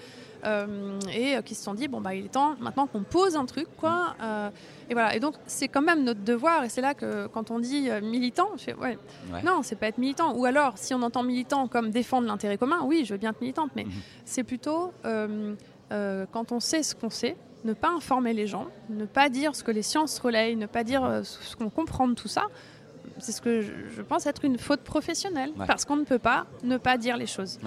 Et 1.14 1.36
qui 1.44 1.56
se 1.56 1.64
sont 1.64 1.74
dit 1.74 1.88
bon 1.88 2.00
bah 2.00 2.16
il 2.16 2.26
est 2.26 2.30
temps 2.30 2.56
maintenant 2.60 2.88
qu'on 2.88 3.04
pose 3.04 3.36
un 3.36 3.46
truc 3.46 3.68
quoi. 3.78 4.16
Et 4.90 4.94
voilà. 4.94 5.16
Et 5.16 5.20
donc 5.20 5.36
c'est 5.46 5.68
quand 5.68 5.82
même 5.82 6.04
notre 6.04 6.22
devoir 6.22 6.64
et 6.64 6.70
c'est 6.70 6.82
là 6.82 6.94
que 6.94 7.28
quand 7.28 7.52
on 7.52 7.60
dit 7.60 7.90
militant, 8.02 8.50
je 8.58 8.64
fais, 8.64 8.74
ouais, 8.76 8.98
non 9.44 9.62
c'est 9.64 9.76
pas 9.76 9.88
être 9.88 9.98
militant. 9.98 10.34
Ou 10.36 10.46
alors 10.46 10.74
si 10.78 10.94
on 10.94 11.02
entend 11.02 11.24
militant 11.24 11.68
comme 11.68 11.90
défendre 11.90 12.28
l'intérêt 12.28 12.58
commun, 12.58 12.82
oui 12.84 13.04
je 13.06 13.14
veux 13.14 13.20
bien 13.20 13.32
être 13.32 13.42
militante, 13.42 13.72
mais 13.76 13.86
mhm. 13.86 13.92
C'est 14.38 14.44
plutôt 14.44 14.94
quand 15.04 16.52
on 16.52 16.60
sait 16.60 16.84
ce 16.84 16.94
qu'on 16.94 17.10
sait, 17.10 17.36
ne 17.66 17.74
pas 17.74 17.90
informer 17.90 18.34
les 18.34 18.46
gens, 18.46 18.68
ne 18.90 19.06
pas 19.06 19.30
dire 19.30 19.56
ce 19.56 19.64
que 19.64 19.72
les 19.72 19.82
sciences 19.82 20.20
relayent, 20.20 20.56
ne 20.56 20.68
pas 20.68 20.84
dire 20.84 21.22
ce 21.24 21.56
qu'on 21.56 21.72
comprend 21.72 22.08
de 22.08 22.14
tout 22.14 22.28
ça. 22.28 22.44
C'est 23.18 23.32
ce 23.32 23.42
que 23.42 23.62
je, 23.62 24.02
pense 24.04 24.28
être 24.28 24.46
une 24.46 24.60
faute 24.60 24.82
professionnelle, 24.82 25.54
parce 25.66 25.86
qu'on 25.86 25.96
ne 25.96 26.04
peut 26.04 26.20
pas 26.20 26.46
ne 26.64 26.78
pas 26.78 27.00
dire 27.00 27.18
les 27.18 27.26
choses. 27.26 27.58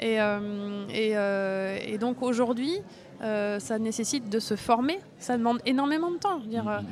Et, 0.00 0.20
euh, 0.20 0.86
euh, 0.90 1.78
et, 1.84 1.98
donc 1.98 2.22
aujourd'hui, 2.22 2.80
euh, 3.22 3.58
ça 3.58 3.78
nécessite 3.78 4.28
de 4.28 4.38
se 4.38 4.56
former, 4.56 4.98
ça 5.18 5.36
demande 5.36 5.60
énormément 5.66 6.10
de 6.10 6.18
temps. 6.18 6.38
Dire, 6.40 6.82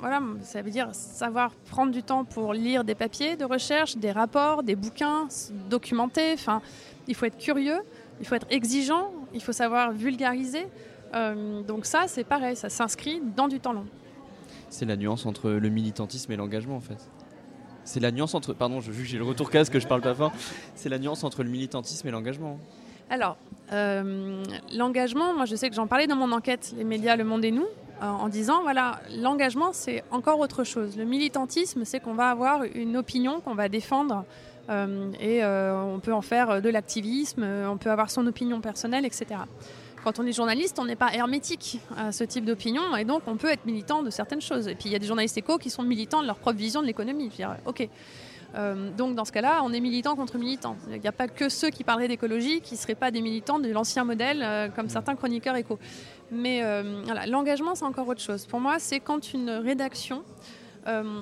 voilà, 0.00 0.20
ça 0.42 0.60
veut 0.62 0.70
dire 0.70 0.88
savoir 0.92 1.52
prendre 1.70 1.92
du 1.92 2.02
temps 2.02 2.24
pour 2.24 2.52
lire 2.52 2.84
des 2.84 2.94
papiers 2.94 3.36
de 3.36 3.44
recherche, 3.44 3.96
des 3.96 4.12
rapports, 4.12 4.62
des 4.62 4.76
bouquins, 4.76 5.28
documenter. 5.70 6.32
Enfin, 6.34 6.60
il 7.08 7.14
faut 7.14 7.26
être 7.26 7.38
curieux, 7.38 7.78
il 8.20 8.26
faut 8.26 8.34
être 8.34 8.46
exigeant, 8.50 9.10
il 9.34 9.42
faut 9.42 9.52
savoir 9.52 9.92
vulgariser. 9.92 10.66
donc 11.66 11.86
ça, 11.86 12.04
c'est 12.06 12.24
pareil, 12.24 12.56
ça 12.56 12.68
s'inscrit 12.68 13.22
dans 13.36 13.48
du 13.48 13.60
temps 13.60 13.72
long. 13.72 13.86
C'est 14.68 14.84
la 14.84 14.96
nuance 14.96 15.26
entre 15.26 15.50
le 15.50 15.68
militantisme 15.68 16.32
et 16.32 16.36
l'engagement 16.36 16.76
en 16.76 16.80
fait. 16.80 17.08
C'est 17.86 18.00
la 18.00 18.10
nuance 18.10 18.34
entre. 18.34 18.52
Pardon, 18.52 18.80
vu 18.80 19.04
que 19.04 19.08
j'ai 19.08 19.16
le 19.16 19.24
retour 19.24 19.48
casque, 19.48 19.72
que 19.72 19.78
je 19.78 19.86
parle 19.86 20.00
pas 20.00 20.14
fort. 20.14 20.32
C'est 20.74 20.88
la 20.88 20.98
nuance 20.98 21.22
entre 21.22 21.44
le 21.44 21.48
militantisme 21.48 22.08
et 22.08 22.10
l'engagement. 22.10 22.58
Alors, 23.08 23.36
euh, 23.72 24.42
l'engagement, 24.74 25.32
moi 25.34 25.44
je 25.44 25.54
sais 25.54 25.70
que 25.70 25.76
j'en 25.76 25.86
parlais 25.86 26.08
dans 26.08 26.16
mon 26.16 26.32
enquête, 26.32 26.74
les 26.76 26.82
médias, 26.82 27.14
le 27.14 27.22
monde 27.22 27.44
et 27.44 27.52
nous, 27.52 27.66
euh, 28.02 28.06
en 28.06 28.28
disant 28.28 28.62
voilà, 28.62 29.00
l'engagement 29.16 29.70
c'est 29.72 30.02
encore 30.10 30.40
autre 30.40 30.64
chose. 30.64 30.96
Le 30.96 31.04
militantisme, 31.04 31.84
c'est 31.84 32.00
qu'on 32.00 32.14
va 32.14 32.30
avoir 32.30 32.64
une 32.64 32.96
opinion 32.96 33.40
qu'on 33.40 33.54
va 33.54 33.68
défendre 33.68 34.24
euh, 34.24 34.55
et 34.68 35.44
on 35.44 36.00
peut 36.00 36.12
en 36.12 36.22
faire 36.22 36.60
de 36.60 36.68
l'activisme, 36.68 37.44
on 37.44 37.76
peut 37.76 37.90
avoir 37.90 38.10
son 38.10 38.26
opinion 38.26 38.60
personnelle, 38.60 39.04
etc 39.04 39.40
quand 40.06 40.20
on 40.20 40.26
est 40.26 40.32
journaliste, 40.32 40.78
on 40.78 40.84
n'est 40.84 40.94
pas 40.94 41.12
hermétique 41.12 41.80
à 41.96 42.12
ce 42.12 42.22
type 42.22 42.44
d'opinion 42.44 42.96
et 42.96 43.04
donc 43.04 43.22
on 43.26 43.36
peut 43.36 43.50
être 43.50 43.66
militant 43.66 44.04
de 44.04 44.10
certaines 44.10 44.40
choses. 44.40 44.68
Et 44.68 44.76
puis 44.76 44.88
il 44.88 44.92
y 44.92 44.94
a 44.94 45.00
des 45.00 45.06
journalistes 45.08 45.36
éco 45.36 45.58
qui 45.58 45.68
sont 45.68 45.82
militants 45.82 46.22
de 46.22 46.28
leur 46.28 46.36
propre 46.36 46.58
vision 46.58 46.80
de 46.80 46.86
l'économie. 46.86 47.28
Ok. 47.64 47.88
Euh, 48.54 48.90
donc 48.96 49.16
dans 49.16 49.24
ce 49.24 49.32
cas-là, 49.32 49.62
on 49.64 49.72
est 49.72 49.80
militant 49.80 50.14
contre 50.14 50.38
militant. 50.38 50.76
Il 50.92 51.00
n'y 51.00 51.08
a 51.08 51.12
pas 51.12 51.26
que 51.26 51.48
ceux 51.48 51.70
qui 51.70 51.82
parleraient 51.82 52.06
d'écologie 52.06 52.60
qui 52.60 52.74
ne 52.74 52.78
seraient 52.78 52.94
pas 52.94 53.10
des 53.10 53.20
militants 53.20 53.58
de 53.58 53.68
l'ancien 53.68 54.04
modèle, 54.04 54.44
euh, 54.44 54.68
comme 54.68 54.88
certains 54.88 55.16
chroniqueurs 55.16 55.56
éco. 55.56 55.76
Mais 56.30 56.62
euh, 56.62 57.02
voilà, 57.04 57.26
l'engagement, 57.26 57.74
c'est 57.74 57.84
encore 57.84 58.06
autre 58.06 58.22
chose. 58.22 58.46
Pour 58.46 58.60
moi, 58.60 58.76
c'est 58.78 59.00
quand 59.00 59.34
une 59.34 59.50
rédaction 59.50 60.22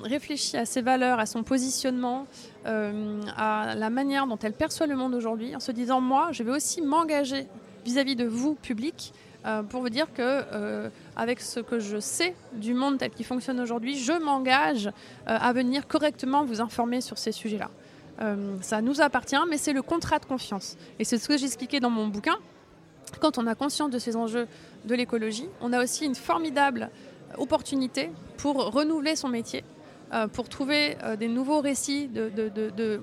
réfléchit 0.03 0.57
à 0.57 0.65
ses 0.65 0.81
valeurs, 0.81 1.19
à 1.19 1.25
son 1.25 1.43
positionnement, 1.43 2.27
à 2.65 3.75
la 3.75 3.89
manière 3.89 4.27
dont 4.27 4.37
elle 4.37 4.53
perçoit 4.53 4.87
le 4.87 4.95
monde 4.95 5.13
aujourd'hui, 5.15 5.55
en 5.55 5.59
se 5.59 5.71
disant, 5.71 6.01
moi, 6.01 6.29
je 6.31 6.43
vais 6.43 6.51
aussi 6.51 6.81
m'engager 6.81 7.47
vis-à-vis 7.85 8.15
de 8.15 8.25
vous, 8.25 8.55
public, 8.55 9.13
euh, 9.45 9.61
pour 9.61 9.81
vous 9.81 9.89
dire 9.89 10.11
que 10.11 10.21
euh, 10.21 10.89
avec 11.15 11.39
ce 11.39 11.59
que 11.59 11.77
je 11.77 11.99
sais 11.99 12.35
du 12.53 12.73
monde 12.73 12.97
tel 12.97 13.11
qu'il 13.11 13.25
fonctionne 13.25 13.59
aujourd'hui, 13.59 13.95
je 13.95 14.13
m'engage 14.13 14.87
euh, 14.87 14.91
à 15.25 15.53
venir 15.53 15.87
correctement 15.87 16.43
vous 16.43 16.61
informer 16.61 16.99
sur 16.99 17.19
ces 17.19 17.31
sujets-là. 17.31 17.69
ça 18.61 18.81
nous 18.81 19.01
appartient, 19.01 19.45
mais 19.49 19.57
c'est 19.57 19.73
le 19.73 19.81
contrat 19.81 20.19
de 20.19 20.25
confiance. 20.25 20.77
Et 20.99 21.03
c'est 21.03 21.17
ce 21.17 21.27
que 21.27 21.37
j'ai 21.37 21.45
expliqué 21.45 21.79
dans 21.79 21.91
mon 21.91 22.07
bouquin. 22.07 22.37
Quand 23.21 23.37
on 23.37 23.45
a 23.45 23.55
conscience 23.55 23.91
de 23.91 23.99
ces 23.99 24.15
enjeux 24.15 24.47
de 24.85 24.95
l'écologie, 24.95 25.47
on 25.61 25.73
a 25.73 25.83
aussi 25.83 26.05
une 26.05 26.15
formidable 26.15 26.89
opportunité 27.37 28.09
pour 28.37 28.71
renouveler 28.71 29.15
son 29.15 29.29
métier, 29.29 29.63
pour 30.33 30.49
trouver 30.49 30.97
des 31.19 31.27
nouveaux 31.27 31.61
récits, 31.61 32.07
de, 32.07 33.01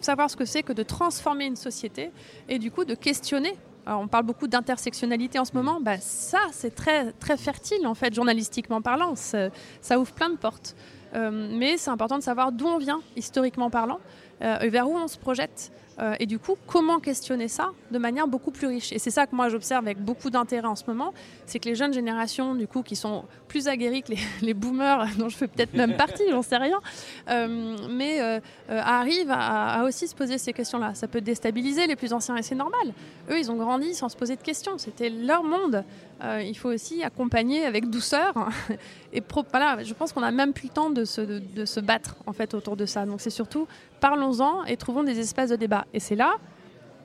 savoir 0.00 0.30
ce 0.30 0.36
que 0.36 0.44
c'est 0.44 0.62
que 0.62 0.72
de 0.72 0.82
transformer 0.82 1.46
une 1.46 1.56
société 1.56 2.10
et 2.48 2.58
du 2.58 2.70
coup 2.70 2.84
de 2.84 2.94
questionner 2.94 3.54
on 3.86 4.08
parle 4.08 4.24
beaucoup 4.24 4.48
d'intersectionnalité 4.48 5.38
en 5.38 5.44
ce 5.44 5.52
moment. 5.54 5.80
Bah, 5.80 5.98
ça, 5.98 6.40
c'est 6.52 6.74
très, 6.74 7.12
très 7.12 7.38
fertile, 7.38 7.86
en 7.86 7.94
fait, 7.94 8.14
journalistiquement 8.14 8.82
parlant. 8.82 9.14
Ça 9.14 9.98
ouvre 9.98 10.12
plein 10.12 10.28
de 10.28 10.36
portes. 10.36 10.76
Euh, 11.14 11.48
mais 11.52 11.76
c'est 11.76 11.90
important 11.90 12.18
de 12.18 12.22
savoir 12.22 12.52
d'où 12.52 12.66
on 12.66 12.78
vient, 12.78 13.00
historiquement 13.16 13.70
parlant, 13.70 14.00
euh, 14.42 14.58
et 14.60 14.68
vers 14.68 14.88
où 14.88 14.96
on 14.96 15.08
se 15.08 15.18
projette. 15.18 15.72
Euh, 16.00 16.14
et 16.20 16.26
du 16.26 16.38
coup, 16.38 16.56
comment 16.66 17.00
questionner 17.00 17.48
ça 17.48 17.70
de 17.90 17.98
manière 17.98 18.28
beaucoup 18.28 18.50
plus 18.50 18.66
riche? 18.66 18.92
Et 18.92 18.98
c'est 18.98 19.10
ça 19.10 19.26
que 19.26 19.34
moi 19.34 19.48
j'observe 19.48 19.84
avec 19.84 19.98
beaucoup 19.98 20.30
d'intérêt 20.30 20.68
en 20.68 20.76
ce 20.76 20.84
moment, 20.86 21.12
c'est 21.46 21.58
que 21.58 21.68
les 21.68 21.74
jeunes 21.74 21.92
générations, 21.92 22.54
du 22.54 22.66
coup, 22.66 22.82
qui 22.82 22.96
sont 22.96 23.24
plus 23.48 23.68
aguerries 23.68 24.02
que 24.02 24.12
les, 24.42 24.54
boomers, 24.54 25.06
dont 25.18 25.28
je 25.28 25.36
fais 25.36 25.48
peut-être 25.48 25.74
même 25.74 25.96
partie, 25.96 26.24
j'en 26.30 26.42
sais 26.42 26.56
rien, 26.56 26.80
euh, 27.28 27.76
mais 27.90 28.20
euh, 28.20 28.40
arrivent 28.68 29.32
à, 29.32 29.82
aussi 29.84 30.06
se 30.06 30.14
poser 30.14 30.38
ces 30.38 30.52
questions-là. 30.52 30.94
Ça 30.94 31.08
peut 31.08 31.20
déstabiliser 31.20 31.86
les 31.86 31.96
plus 31.96 32.12
anciens 32.12 32.36
et 32.36 32.42
c'est 32.42 32.54
normal. 32.54 32.92
Eux, 33.30 33.38
ils 33.38 33.50
ont 33.50 33.56
grandi 33.56 33.94
sans 33.94 34.08
se 34.08 34.16
poser 34.16 34.36
de 34.36 34.42
questions. 34.42 34.78
C'était 34.78 35.10
leur 35.10 35.42
monde. 35.42 35.84
Il 36.22 36.56
faut 36.56 36.68
aussi 36.68 37.02
accompagner 37.02 37.64
avec 37.64 37.90
douceur. 37.90 38.34
et 39.12 39.22
voilà, 39.50 39.82
je 39.82 39.94
pense 39.94 40.12
qu'on 40.12 40.20
n'a 40.20 40.30
même 40.30 40.52
plus 40.52 40.68
le 40.68 40.72
temps 40.72 40.90
de 40.90 41.04
se, 41.04 41.20
de 41.20 41.64
se 41.64 41.80
battre 41.80 42.16
en 42.26 42.32
fait 42.32 42.54
autour 42.54 42.76
de 42.76 42.86
ça. 42.86 43.06
Donc 43.06 43.20
c'est 43.20 43.30
surtout 43.30 43.66
parlons-en 44.00 44.64
et 44.64 44.76
trouvons 44.76 45.04
des 45.04 45.18
espaces 45.18 45.50
de 45.50 45.56
débat. 45.56 45.86
Et 45.94 46.00
c'est 46.00 46.16
là 46.16 46.36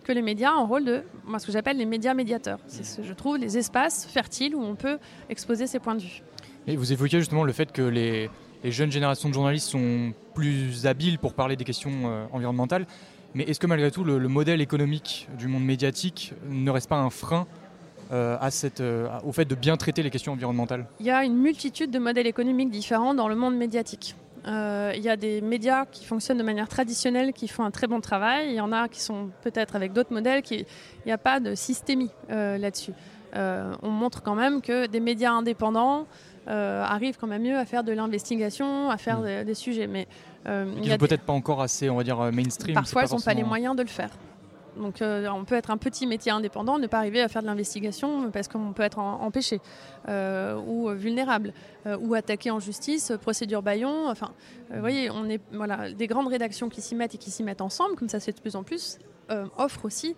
que 0.04 0.12
les 0.12 0.22
médias 0.22 0.52
ont 0.54 0.64
un 0.64 0.68
rôle 0.68 0.86
de, 0.86 1.04
moi, 1.26 1.40
ce 1.40 1.48
que 1.48 1.52
j'appelle 1.52 1.78
les 1.78 1.86
médias 1.86 2.14
médiateurs. 2.14 2.60
C'est, 2.68 2.84
ce, 2.84 3.02
je 3.02 3.14
trouve, 3.14 3.38
les 3.38 3.58
espaces 3.58 4.06
fertiles 4.06 4.56
où 4.56 4.62
on 4.62 4.76
peut 4.76 5.00
exposer 5.30 5.66
ses 5.66 5.80
points 5.80 5.96
de 5.96 6.02
vue. 6.02 6.22
Et 6.68 6.76
vous 6.76 6.94
évoquiez 6.94 7.20
justement 7.20 7.44
le 7.44 7.54
fait 7.54 7.72
que 7.72 7.82
les, 7.82 8.30
jeunes 8.64 8.92
générations 8.92 9.30
de 9.30 9.34
journalistes 9.34 9.70
sont 9.70 10.14
plus 10.34 10.86
habiles 10.86 11.20
pour 11.20 11.34
parler 11.34 11.56
des 11.56 11.64
questions 11.64 11.92
euh, 12.06 12.26
environnementales. 12.32 12.86
Mais 13.34 13.44
est-ce 13.44 13.60
que 13.60 13.68
malgré 13.68 13.92
tout, 13.92 14.04
le, 14.04 14.20
modèle 14.28 14.62
économique 14.62 15.28
du 15.38 15.48
monde 15.48 15.66
médiatique 15.66 16.34
ne 16.48 16.70
reste 16.70 16.88
pas 16.88 16.98
un 16.98 17.10
frein 17.10 17.48
euh, 18.12 18.38
à 18.40 18.52
cette, 18.52 18.82
euh, 18.82 19.08
au 19.26 19.32
fait 19.32 19.46
de 19.46 19.56
bien 19.56 19.78
traiter 19.78 20.04
les 20.04 20.10
questions 20.10 20.34
environnementales 20.34 20.86
Il 21.00 21.06
y 21.06 21.12
a 21.12 21.24
une 21.24 21.38
multitude 21.38 21.92
de 21.92 22.00
modèles 22.00 22.28
économiques 22.28 22.70
différents 22.70 23.14
dans 23.14 23.28
le 23.28 23.36
monde 23.36 23.56
médiatique. 23.56 24.16
Euh, 24.46 24.92
il 24.96 25.02
y 25.02 25.10
a 25.10 25.16
des 25.16 25.42
médias 25.42 25.86
qui 25.86 26.06
fonctionnent 26.06 26.38
de 26.38 26.44
manière 26.44 26.68
traditionnelle, 26.68 27.32
qui 27.34 27.48
font 27.48 27.64
un 27.64 27.72
très 27.72 27.88
bon 27.88 28.02
travail. 28.02 28.50
Il 28.50 28.56
y 28.56 28.62
en 28.62 28.72
a 28.72 28.90
qui 28.90 29.00
sont 29.00 29.30
peut-être 29.42 29.76
avec 29.76 29.94
d'autres 29.94 30.14
modèles, 30.14 30.42
qui... 30.42 30.56
il 30.56 30.66
n'y 31.06 31.12
a 31.12 31.18
pas 31.18 31.40
de 31.40 31.56
systémie 31.56 32.12
là-dessus. 32.30 32.94
On 33.36 33.90
montre 33.90 34.22
quand 34.22 34.36
même 34.36 34.62
que 34.62 34.86
des 34.88 35.00
médias 35.00 35.32
indépendants 35.32 36.06
arrivent 36.46 37.18
quand 37.18 37.28
même 37.28 37.44
mieux 37.44 37.58
à 37.58 37.66
faire 37.66 37.86
de 37.86 37.94
l'investigation, 37.94 38.90
à 38.90 38.98
faire 38.98 39.20
mmh. 39.22 39.46
des, 39.46 39.54
sujets. 39.54 39.88
Mais 39.88 40.08
ils 40.46 40.92
sont 40.92 40.98
peut-être 40.98 41.24
pas 41.24 41.34
encore 41.34 41.62
assez, 41.62 41.90
on 41.90 41.96
va 41.96 42.04
dire, 42.04 42.18
mainstream. 42.34 42.76
Parfois, 42.76 43.06
ils 43.06 43.14
n'ont 43.14 43.22
pas 43.22 43.34
les 43.34 43.44
moyens 43.44 43.78
de 43.78 43.82
le 43.82 43.88
faire. 43.88 44.10
Donc 44.78 45.02
euh, 45.02 45.28
on 45.30 45.46
peut 45.46 45.56
être 45.56 45.72
un 45.72 45.78
petit 45.78 46.08
métier 46.08 46.32
indépendant, 46.32 46.78
ne 46.78 46.88
pas 46.88 46.98
arriver 46.98 47.22
à 47.22 47.28
faire 47.28 47.42
de 47.42 47.48
l'investigation 47.48 48.32
parce 48.32 48.48
qu'on 48.48 48.74
peut 48.74 48.84
être 48.84 49.00
empêché 49.00 49.60
euh, 50.10 50.56
ou 50.56 50.90
vulnérable 50.90 51.54
euh, 51.86 51.98
ou 51.98 52.14
attaqué 52.14 52.52
en 52.52 52.60
justice, 52.60 53.14
procédure 53.22 53.62
Bayon. 53.62 54.10
Enfin, 54.10 54.34
vous 54.72 54.80
voyez, 54.80 55.10
on 55.10 55.30
est 55.30 55.42
voilà 55.52 55.92
des 55.92 56.08
grandes 56.08 56.28
rédactions 56.28 56.70
qui 56.70 56.82
s'y 56.82 56.96
mettent 56.96 57.16
et 57.16 57.18
qui 57.18 57.32
s'y 57.32 57.44
mettent 57.44 57.62
ensemble, 57.62 57.96
comme 57.96 58.10
ça 58.10 58.20
se 58.20 58.26
fait 58.26 58.34
de 58.34 58.42
plus 58.42 58.56
en 58.56 58.64
plus, 58.64 59.00
offrent 59.58 59.86
aussi 59.86 60.16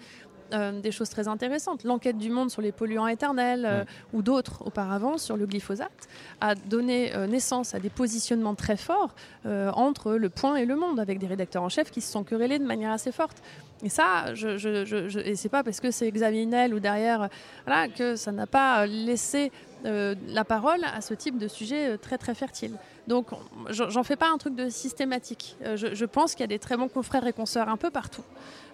euh, 0.53 0.79
des 0.79 0.91
choses 0.91 1.09
très 1.09 1.27
intéressantes. 1.27 1.83
L'enquête 1.83 2.17
du 2.17 2.29
monde 2.29 2.51
sur 2.51 2.61
les 2.61 2.71
polluants 2.71 3.07
éternels 3.07 3.65
euh, 3.65 3.83
ou 4.13 4.21
d'autres 4.21 4.61
auparavant 4.65 5.17
sur 5.17 5.37
le 5.37 5.47
glyphosate 5.47 6.07
a 6.39 6.53
donné 6.53 7.15
euh, 7.15 7.25
naissance 7.25 7.73
à 7.73 7.79
des 7.79 7.89
positionnements 7.89 8.55
très 8.55 8.77
forts 8.77 9.15
entre 9.45 10.13
le 10.13 10.29
point 10.29 10.55
et 10.55 10.65
le 10.65 10.75
monde, 10.75 10.99
avec 10.99 11.19
des 11.19 11.27
rédacteurs 11.27 11.63
en 11.63 11.69
chef 11.69 11.91
qui 11.91 12.01
se 12.01 12.11
sont 12.11 12.23
querellés 12.23 12.59
de 12.59 12.65
manière 12.65 12.91
assez 12.91 13.11
forte. 13.11 13.37
Et 13.83 13.89
ça, 13.89 14.33
je, 14.33 14.57
je, 14.57 15.19
et 15.19 15.35
c'est 15.35 15.49
pas 15.49 15.63
parce 15.63 15.79
que 15.79 15.91
c'est 15.91 16.09
Xavier 16.09 16.47
ou 16.73 16.79
derrière 16.79 17.29
voilà, 17.65 17.87
que 17.87 18.15
ça 18.15 18.31
n'a 18.31 18.47
pas 18.47 18.85
laissé 18.87 19.51
la 19.83 20.43
parole 20.43 20.83
à 20.83 21.01
ce 21.01 21.13
type 21.13 21.37
de 21.37 21.47
sujet 21.47 21.97
très 21.97 22.17
très 22.17 22.33
fertile. 22.33 22.75
Donc 23.07 23.27
j'en 23.69 24.03
fais 24.03 24.15
pas 24.15 24.29
un 24.29 24.37
truc 24.37 24.55
de 24.55 24.69
systématique. 24.69 25.57
je, 25.75 26.05
pense 26.05 26.33
qu'il 26.33 26.41
y 26.41 26.43
a 26.43 26.47
des 26.47 26.59
très 26.59 26.75
bons 26.75 26.87
confrères 26.87 27.25
et 27.27 27.33
consoeurs 27.33 27.69
un 27.69 27.77
peu 27.77 27.91
partout. 27.91 28.23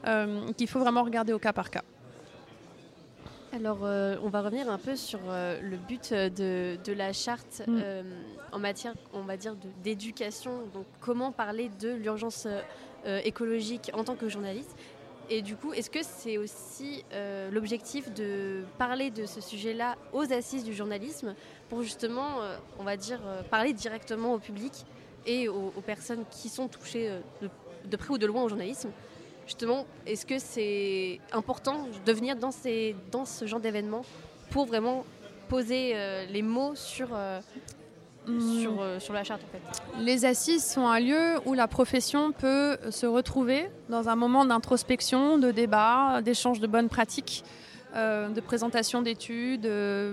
Euh, 0.08 0.52
qu'il 0.54 0.68
faut 0.68 0.80
vraiment 0.80 1.04
regarder 1.04 1.34
au 1.34 1.40
cas 1.40 1.54
par 1.54 1.70
cas. 1.70 1.84
Alors, 3.54 3.80
euh, 3.84 4.16
on 4.24 4.30
va 4.30 4.42
revenir 4.42 4.70
un 4.70 4.78
peu 4.78 4.96
sur 4.96 5.20
euh, 5.28 5.60
le 5.62 5.78
but 5.78 6.14
de, 6.14 6.78
de 6.84 6.94
la 6.94 7.14
charte 7.14 7.62
mm. 7.68 7.82
en 8.52 8.60
matière, 8.60 8.94
on 9.14 9.24
va 9.24 9.38
dire, 9.38 9.56
d'éducation. 9.84 10.52
Donc, 10.74 10.86
comment 11.02 11.32
parler 11.32 11.70
de 11.80 11.90
l'urgence 11.90 12.48
écologique 13.06 13.92
en 13.96 14.04
tant 14.04 14.16
que 14.16 14.30
journaliste 14.30 14.76
Et 15.30 15.42
du 15.42 15.56
coup, 15.56 15.74
est-ce 15.74 15.90
que 15.90 16.04
c'est 16.04 16.38
aussi 16.38 17.06
l'objectif 17.52 18.14
de 18.14 18.64
parler 18.78 19.12
de 19.12 19.26
ce 19.26 19.40
sujet-là 19.40 19.96
aux 20.14 20.34
assises 20.34 20.64
du 20.64 20.74
journalisme 20.74 21.36
pour 21.70 21.84
justement, 21.84 22.40
on 22.80 22.84
va 22.84 22.98
dire, 22.98 23.22
parler 23.50 23.72
directement 23.72 24.34
au 24.34 24.40
public 24.40 24.74
et 25.26 25.48
aux, 25.48 25.72
personnes 25.86 26.26
qui 26.30 26.50
sont 26.50 26.68
touchées 26.68 27.20
de, 27.86 27.98
près 27.98 28.10
ou 28.10 28.18
de 28.18 28.26
loin 28.26 28.44
au 28.44 28.50
journalisme? 28.50 28.92
Justement, 29.46 29.86
est-ce 30.06 30.26
que 30.26 30.38
c'est 30.38 31.20
important 31.32 31.88
de 32.06 32.12
venir 32.12 32.36
dans, 32.36 32.52
ces, 32.52 32.96
dans 33.12 33.26
ce 33.26 33.46
genre 33.46 33.60
d'événement 33.60 34.04
pour 34.50 34.66
vraiment 34.66 35.06
poser 35.52 35.92
euh, 35.96 36.26
les 36.28 36.42
mots 36.42 36.76
sur, 36.76 37.10
euh. 37.14 37.42
Sur, 38.26 38.82
euh, 38.82 39.00
sur, 39.00 39.14
la 39.14 39.24
charte 39.24 39.42
en 39.44 39.52
fait 39.52 40.04
Les 40.04 40.26
assises 40.26 40.66
sont 40.66 40.88
un 40.88 41.00
lieu 41.00 41.40
où 41.46 41.54
la 41.54 41.68
profession 41.68 42.32
peut 42.32 42.78
se 42.90 43.06
retrouver 43.06 43.70
dans 43.90 44.10
un 44.10 44.16
moment 44.16 44.46
d'introspection, 44.46 45.38
de 45.38 45.52
débat, 45.52 46.22
d'échange 46.22 46.60
de 46.60 46.68
bonnes 46.68 46.90
pratiques, 46.90 47.44
de 47.96 48.40
présentation 48.40 49.02
d'études, 49.02 49.68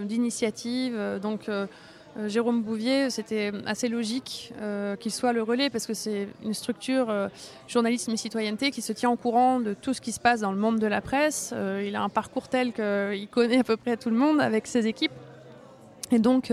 d'initiatives. 0.07 0.99
donc 1.23 1.49
euh, 2.19 2.29
Jérôme 2.29 2.63
Bouvier, 2.63 3.11
c'était 3.11 3.53
assez 3.67 3.89
logique 3.89 4.53
euh, 4.61 4.97
qu'il 4.97 5.13
soit 5.13 5.33
le 5.33 5.43
relais 5.43 5.71
parce 5.71 5.87
que 5.87 5.95
c'est 5.95 6.29
une 6.43 6.55
structure 6.55 7.11
euh, 7.11 7.29
journalisme 7.69 8.13
et 8.13 8.17
citoyenneté 8.17 8.71
qui 8.71 8.83
se 8.83 8.93
tient 8.93 9.11
au 9.11 9.17
courant 9.17 9.61
de 9.61 9.75
tout 9.75 9.95
ce 9.95 10.01
qui 10.01 10.13
se 10.13 10.19
passe 10.19 10.41
dans 10.41 10.53
le 10.53 10.59
monde 10.59 10.79
de 10.79 10.87
la 10.87 11.01
presse. 11.01 11.55
il 11.85 11.95
a 11.95 12.03
un 12.03 12.09
parcours 12.09 12.49
tel 12.49 12.73
qu'il 12.73 13.29
connaît 13.31 13.59
à 13.59 13.65
peu 13.65 13.77
près 13.77 13.97
tout 13.97 14.11
le 14.11 14.17
monde 14.17 14.41
avec 14.41 14.67
ses 14.67 14.87
équipes. 14.87 15.13
Et 16.11 16.19
donc, 16.19 16.53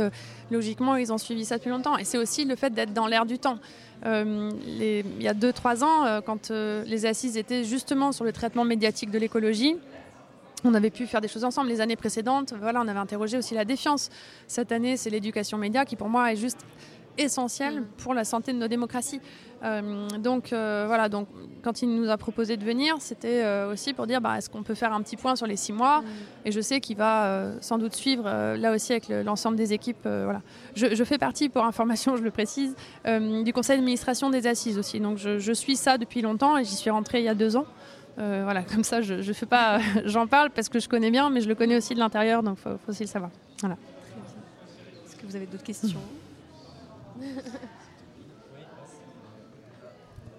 logiquement, 0.51 0.95
ils 0.95 1.13
ont 1.13 1.17
suivi 1.17 1.45
ça 1.45 1.57
depuis 1.57 1.69
longtemps. 1.69 1.97
Et 1.97 2.03
c'est 2.03 2.17
aussi 2.17 2.45
le 2.45 2.55
fait 2.55 2.73
d'être 2.73 2.93
dans 2.93 3.07
l'air 3.07 3.25
du 3.25 3.39
temps. 3.39 3.57
il 4.03 5.21
y 5.21 5.27
a 5.27 5.33
2-3 5.33 5.83
ans, 5.83 6.21
quand 6.25 6.51
les 6.51 7.05
assises 7.05 7.37
étaient 7.37 7.63
justement 7.63 8.11
sur 8.11 8.25
le 8.25 8.31
traitement 8.31 8.65
médiatique 8.65 9.11
de 9.11 9.19
l'écologie, 9.19 9.75
on 10.63 10.73
avait 10.73 10.89
pu 10.89 11.05
faire 11.05 11.21
des 11.21 11.27
choses 11.27 11.43
ensemble. 11.43 11.69
Les 11.69 11.79
années 11.79 11.95
précédentes, 11.95 12.53
voilà, 12.59 12.81
on 12.81 12.87
avait 12.87 12.99
interrogé 12.99 13.37
aussi 13.37 13.53
la 13.53 13.65
défiance. 13.65 14.09
Cette 14.47 14.71
année, 14.71 14.97
c'est 14.97 15.09
l'éducation 15.09 15.57
média 15.57 15.85
qui, 15.85 15.95
pour 15.95 16.09
moi, 16.09 16.31
est 16.31 16.35
juste 16.35 16.59
essentielle 17.17 17.81
mm. 17.81 17.85
pour 17.97 18.13
la 18.13 18.23
santé 18.23 18.53
de 18.53 18.57
nos 18.57 18.67
démocraties. 18.67 19.21
Euh, 19.63 20.07
donc 20.19 20.53
euh, 20.53 20.83
voilà, 20.85 21.09
donc 21.09 21.27
quand 21.63 21.81
il 21.81 21.95
nous 21.95 22.09
a 22.09 22.17
proposé 22.17 22.57
de 22.57 22.63
venir, 22.63 22.97
c'était 22.99 23.43
euh, 23.43 23.71
aussi 23.71 23.93
pour 23.93 24.05
dire 24.05 24.21
bah, 24.21 24.37
est-ce 24.37 24.49
qu'on 24.49 24.63
peut 24.63 24.75
faire 24.75 24.93
un 24.93 25.01
petit 25.01 25.17
point 25.17 25.35
sur 25.35 25.47
les 25.47 25.55
six 25.55 25.73
mois 25.73 26.01
mm. 26.01 26.05
Et 26.45 26.51
je 26.51 26.61
sais 26.61 26.79
qu'il 26.79 26.97
va 26.97 27.51
sans 27.61 27.77
doute 27.77 27.95
suivre 27.95 28.25
là 28.55 28.73
aussi 28.73 28.91
avec 28.91 29.09
l'ensemble 29.09 29.57
des 29.57 29.73
équipes. 29.73 30.03
voilà. 30.03 30.41
Je, 30.75 31.03
fais 31.03 31.17
partie, 31.17 31.49
pour 31.49 31.63
information, 31.65 32.15
je 32.17 32.21
le 32.21 32.31
précise, 32.31 32.75
du 33.05 33.53
conseil 33.53 33.77
d'administration 33.77 34.29
des 34.29 34.47
assises 34.47 34.77
aussi. 34.77 34.99
Donc 34.99 35.17
je, 35.17 35.39
je, 35.39 35.53
suis 35.53 35.75
ça 35.75 35.97
depuis 35.97 36.21
longtemps 36.21 36.57
et 36.57 36.63
j'y 36.63 36.75
suis 36.75 36.89
rentrée 36.89 37.19
il 37.19 37.25
y 37.25 37.29
a 37.29 37.35
deux 37.35 37.55
ans. 37.55 37.65
Voilà, 38.17 38.61
comme 38.73 38.83
ça, 38.83 39.01
je, 39.01 39.21
je 39.21 39.33
fais 39.33 39.47
pas, 39.47 39.79
j'en 40.05 40.27
parle 40.27 40.51
parce 40.51 40.69
que 40.69 40.79
je 40.79 40.87
connais 40.87 41.11
bien, 41.11 41.29
mais 41.29 41.41
je 41.41 41.47
le 41.47 41.55
connais 41.55 41.77
aussi 41.77 41.95
de 41.95 41.99
l'intérieur, 41.99 42.43
donc 42.43 42.57
faut, 42.57 42.77
faut 42.85 42.91
aussi 42.91 43.03
le 43.03 43.09
savoir. 43.09 43.31
Voilà. 43.61 43.77
Est-ce 45.05 45.15
que 45.15 45.25
vous 45.25 45.35
avez 45.35 45.47
d'autres 45.47 45.63
questions? 45.63 45.99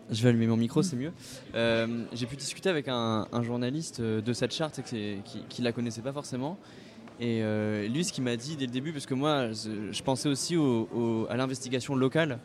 Je 0.09 0.23
vais 0.23 0.29
allumer 0.29 0.47
mon 0.47 0.57
micro, 0.57 0.85
c'est 0.85 0.95
mieux. 0.95 1.13
Euh, 1.57 2.05
j'ai 2.13 2.27
pu 2.27 2.37
discuter 2.37 2.69
avec 2.69 2.87
un, 2.87 3.27
journaliste 3.43 3.99
euh, 3.99 4.21
de 4.21 4.33
cette 4.33 4.55
charte 4.55 4.81
qui, 4.85 5.21
qui 5.49 5.63
la 5.63 5.73
connaissait 5.73 6.01
pas 6.01 6.13
forcément. 6.13 6.59
Et 7.19 7.43
lui, 7.89 8.05
ce 8.05 8.13
qu'il 8.13 8.23
m'a 8.23 8.37
dit 8.37 8.57
dès 8.57 8.67
le 8.67 8.71
début, 8.71 8.93
parce 8.93 9.07
que 9.07 9.15
moi, 9.15 9.51
je, 9.51 10.03
pensais 10.03 10.29
aussi 10.29 10.55
à 11.29 11.37
l'investigation 11.37 11.97
locale 11.97 12.39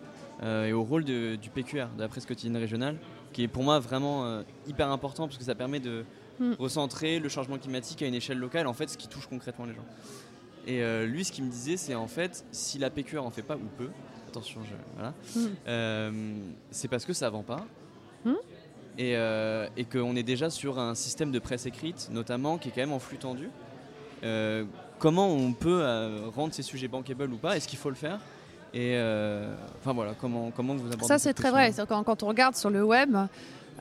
et 0.43 0.71
au 0.71 0.81
rôle 0.81 1.03
du 1.03 1.49
PQR, 1.53 1.89
de 1.97 2.01
la 2.01 2.07
presse 2.07 2.25
quotidienne 2.25 2.55
régionale 2.55 2.95
qui 3.31 3.43
est 3.43 3.47
pour 3.47 3.63
moi 3.63 3.79
vraiment 3.79 4.25
euh, 4.25 4.43
hyper 4.67 4.89
important 4.89 5.27
parce 5.27 5.37
que 5.37 5.43
ça 5.43 5.55
permet 5.55 5.79
de 5.79 6.05
mm. 6.39 6.53
recentrer 6.59 7.19
le 7.19 7.29
changement 7.29 7.57
climatique 7.57 8.01
à 8.01 8.07
une 8.07 8.15
échelle 8.15 8.37
locale, 8.37 8.67
en 8.67 8.73
fait, 8.73 8.89
ce 8.89 8.97
qui 8.97 9.07
touche 9.07 9.27
concrètement 9.27 9.65
les 9.65 9.73
gens. 9.73 9.85
Et 10.67 10.83
euh, 10.83 11.05
lui, 11.05 11.23
ce 11.23 11.31
qu'il 11.31 11.43
me 11.43 11.49
disait, 11.49 11.77
c'est 11.77 11.95
en 11.95 12.07
fait, 12.07 12.45
si 12.51 12.77
la 12.77 12.89
PQR 12.89 13.19
en 13.19 13.31
fait 13.31 13.41
pas 13.41 13.55
ou 13.55 13.67
peu, 13.77 13.89
attention, 14.31 14.61
je, 14.63 14.75
voilà, 14.95 15.13
mm. 15.35 15.55
euh, 15.67 16.33
c'est 16.71 16.87
parce 16.87 17.05
que 17.05 17.13
ça 17.13 17.29
vend 17.29 17.43
pas. 17.43 17.65
Mm. 18.25 18.33
Et, 18.97 19.13
et 19.77 19.85
qu'on 19.85 20.15
est 20.15 20.23
déjà 20.23 20.49
sur 20.49 20.77
un 20.77 20.95
système 20.95 21.31
de 21.31 21.39
presse 21.39 21.65
écrite, 21.65 22.09
notamment, 22.11 22.57
qui 22.57 22.67
est 22.67 22.71
quand 22.71 22.81
même 22.81 22.91
en 22.91 22.99
flux 22.99 23.17
tendu. 23.17 23.49
comment 24.99 25.29
on 25.29 25.53
peut 25.53 25.81
rendre 26.35 26.53
ces 26.53 26.61
sujets 26.61 26.87
bankable 26.87 27.33
ou 27.33 27.37
pas? 27.37 27.55
Est-ce 27.55 27.67
qu'il 27.67 27.79
faut 27.79 27.89
le 27.89 27.95
faire? 27.95 28.19
Et 28.73 28.93
euh, 28.95 29.53
enfin 29.79 29.93
voilà, 29.93 30.13
comment, 30.19 30.51
comment 30.51 30.75
vous 30.75 30.87
abordez 30.87 31.05
Ça, 31.05 31.19
c'est 31.19 31.33
très 31.33 31.51
vrai. 31.51 31.73
Quand, 31.87 32.03
quand, 32.03 32.23
on 32.23 32.27
regarde 32.27 32.55
sur 32.55 32.69
le 32.69 32.83
web, 32.83 33.15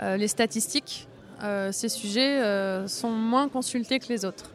euh, 0.03 0.17
les 0.17 0.27
statistiques, 0.27 1.07
euh, 1.43 1.71
ces 1.71 1.89
sujets 1.89 2.43
sont 2.89 3.11
moins 3.11 3.49
consultés 3.49 3.99
que 3.99 4.09
les 4.09 4.25
autres. 4.25 4.51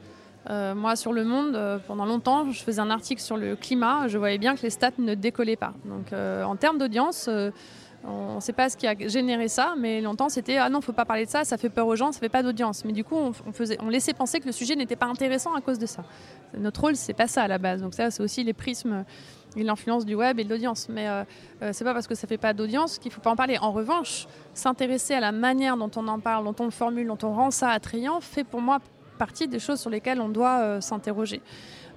Moi, 0.50 0.96
sur 0.96 1.14
Le 1.14 1.24
Monde, 1.24 1.82
pendant 1.88 2.06
longtemps, 2.06 2.52
je 2.52 2.62
faisais 2.62 2.82
un 2.82 2.90
article 2.90 3.22
sur 3.22 3.38
le 3.38 3.56
climat. 3.56 4.08
Je 4.08 4.18
voyais 4.18 4.38
bien 4.38 4.56
que 4.56 4.62
les 4.62 4.70
stats 4.70 4.92
ne 4.98 5.16
décollaient 5.16 5.56
pas. 5.56 5.74
Donc, 5.86 6.14
en 6.14 6.56
termes 6.56 6.78
d'audience, 6.78 7.30
On 8.08 8.36
ne 8.36 8.40
sait 8.40 8.54
pas 8.54 8.70
ce 8.70 8.78
qui 8.78 8.86
a 8.86 8.96
généré 9.08 9.48
ça, 9.48 9.74
mais 9.78 10.00
longtemps 10.00 10.30
c'était 10.30 10.58
ah 10.58 10.70
non, 10.70 10.82
faut 10.82 10.94
pas 10.94 11.06
parler 11.06 11.26
de 11.26 11.30
ça, 11.30 11.44
ça 11.44 11.58
fait 11.58 11.70
peur 11.70 11.88
aux 11.88 11.96
gens, 11.96 12.12
ça 12.12 12.20
fait 12.20 12.30
pas 12.30 12.44
d'audience. 12.44 12.86
Mais 12.86 12.94
du 12.94 13.04
coup, 13.04 13.16
on, 13.16 13.90
laissait 13.90 14.14
penser 14.14 14.40
que 14.40 14.46
le 14.46 14.52
sujet 14.52 14.76
n'était 14.76 14.96
pas 14.96 15.08
intéressant 15.08 15.56
à 15.56 15.62
cause 15.62 15.80
de 15.80 15.88
ça. 15.88 16.04
Notre 16.56 16.82
rôle, 16.82 16.96
c'est 16.96 17.14
pas 17.14 17.28
ça 17.28 17.44
à 17.44 17.48
la 17.48 17.58
base. 17.58 17.82
Donc 17.82 17.96
ça, 17.96 18.12
c'est 18.12 18.22
aussi 18.22 18.44
les 18.44 18.54
prismes 18.54 19.06
et 19.58 19.64
l'influence 19.64 20.06
du 20.06 20.14
web 20.14 20.40
et 20.40 20.44
de 20.44 20.50
l'audience. 20.50 20.88
Mais 20.88 21.08
euh, 21.08 21.24
euh, 21.64 21.70
c'est 21.74 21.84
pas 21.84 21.94
parce 21.94 22.08
que 22.08 22.14
ça 22.14 22.28
fait 22.28 22.38
pas 22.38 22.54
d'audience 22.54 23.00
qu'il 23.00 23.12
faut 23.12 23.22
pas 23.22 23.32
en 23.32 23.36
parler. 23.36 23.58
En 23.60 23.72
revanche, 23.72 24.28
s'intéresser 24.54 25.16
à 25.16 25.20
la 25.20 25.32
manière 25.32 25.76
dont 25.76 25.92
on 25.96 26.08
en 26.08 26.20
parle, 26.20 26.46
dont 26.46 26.56
on 26.60 26.66
le 26.66 26.72
formule, 26.72 27.08
dont 27.08 27.18
on 27.24 27.34
rend 27.34 27.50
ça 27.50 27.70
attrayant, 27.70 28.20
fait 28.22 28.44
pour 28.44 28.62
moi 28.62 28.80
partie 29.16 29.48
des 29.48 29.60
choses 29.60 29.80
sur 29.80 29.90
lesquelles 29.90 30.22
on 30.22 30.30
doit 30.30 30.60
euh, 30.60 30.82
s'interroger. 30.82 31.42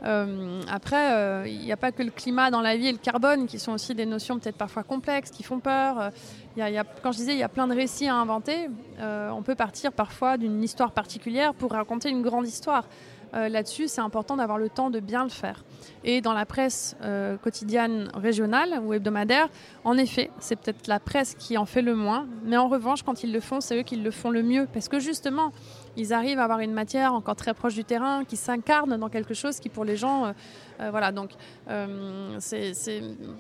Euh, 0.05 0.61
après, 0.71 1.13
euh, 1.13 1.45
il 1.47 1.59
n'y 1.59 1.73
a 1.73 1.77
pas 1.77 1.91
que 1.91 2.03
le 2.03 2.11
climat 2.11 2.51
dans 2.51 2.61
la 2.61 2.77
vie 2.77 2.89
et 2.89 2.93
le 2.93 2.99
carbone 2.99 3.47
qui 3.47 3.59
sont 3.59 3.73
aussi 3.73 3.95
des 3.95 4.07
notions 4.07 4.39
peut-être 4.39 4.57
parfois 4.57 4.85
complexes, 4.85 5.31
qui 5.31 5.43
font 5.43 5.59
peur. 5.59 6.11
Y 6.57 6.63
a, 6.63 6.85
quand 7.03 7.13
je 7.13 7.19
disais 7.19 7.33
il 7.33 7.39
y 7.39 7.43
a 7.43 7.49
plein 7.49 7.67
de 7.67 7.75
récits 7.75 8.09
à 8.09 8.15
inventer, 8.15 8.69
on 9.01 9.43
peut 9.43 9.55
partir 9.55 9.93
parfois 9.93 10.37
d'une 10.37 10.63
histoire 10.63 10.93
particulière 10.93 11.55
pour 11.55 11.73
raconter 11.73 12.11
une 12.11 12.23
grande 12.23 12.47
histoire. 12.47 12.85
Là-dessus, 13.33 13.89
c'est 13.89 14.01
important 14.01 14.37
d'avoir 14.37 14.59
le 14.59 14.69
temps 14.71 14.91
de 14.91 15.01
bien 15.01 15.23
le 15.23 15.31
faire. 15.31 15.65
Et 16.03 16.21
dans 16.21 16.33
la 16.33 16.47
presse 16.47 16.97
quotidienne 17.43 18.11
régionale 18.15 18.81
ou 18.85 18.93
hebdomadaire, 18.93 19.49
en 19.85 19.97
effet, 19.99 20.31
c'est 20.41 20.57
peut-être 20.57 20.89
la 20.89 20.99
presse 20.99 21.35
qui 21.35 21.59
en 21.59 21.67
fait 21.67 21.83
le 21.83 21.95
moins. 21.95 22.27
Mais 22.45 22.57
en 22.57 22.69
revanche, 22.69 23.03
quand 23.03 23.23
ils 23.23 23.33
le 23.33 23.41
font, 23.41 23.61
c'est 23.61 23.79
eux 23.79 23.83
qui 23.83 23.97
le 23.97 24.11
font 24.11 24.31
le 24.31 24.43
mieux. 24.43 24.67
Parce 24.73 24.89
que 24.89 24.99
justement, 24.99 25.53
ils 25.97 26.13
arrivent 26.13 26.39
à 26.39 26.45
avoir 26.45 26.61
une 26.61 26.73
matière 26.73 27.13
encore 27.15 27.37
très 27.37 27.55
proche 27.55 27.75
du 27.75 27.85
terrain, 27.85 28.25
qui 28.25 28.37
s'incarne 28.37 28.97
dans 28.97 29.09
quelque 29.09 29.35
chose 29.35 29.59
qui 29.59 29.69
pour 29.69 29.85
les 29.85 29.97
gens, 29.97 30.27
euh, 30.27 30.33
euh, 30.81 30.91
voilà. 30.91 31.13
Donc 31.13 31.31
euh, 31.69 32.37
c'est 32.39 32.73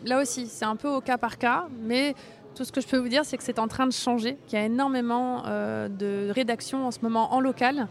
là 0.04 0.20
aussi, 0.20 0.46
c'est 0.46 0.64
un 0.64 0.76
peu 0.76 0.88
au 0.88 1.00
cas 1.00 1.18
par 1.18 1.38
cas, 1.38 1.66
mais 1.80 2.14
tout 2.54 2.64
ce 2.64 2.72
que 2.72 2.80
je 2.80 2.88
peux 2.88 2.98
vous 2.98 3.08
dire, 3.08 3.24
c'est 3.24 3.36
que 3.36 3.44
c'est 3.44 3.58
en 3.58 3.68
train 3.68 3.86
de 3.86 3.92
changer, 3.92 4.36
qu'il 4.46 4.58
y 4.58 4.62
a 4.62 4.64
énormément 4.64 5.44
de 5.44 6.30
rédactions 6.30 6.86
en 6.86 6.90
ce 6.90 6.98
moment 7.02 7.32
en 7.32 7.40
local, 7.40 7.86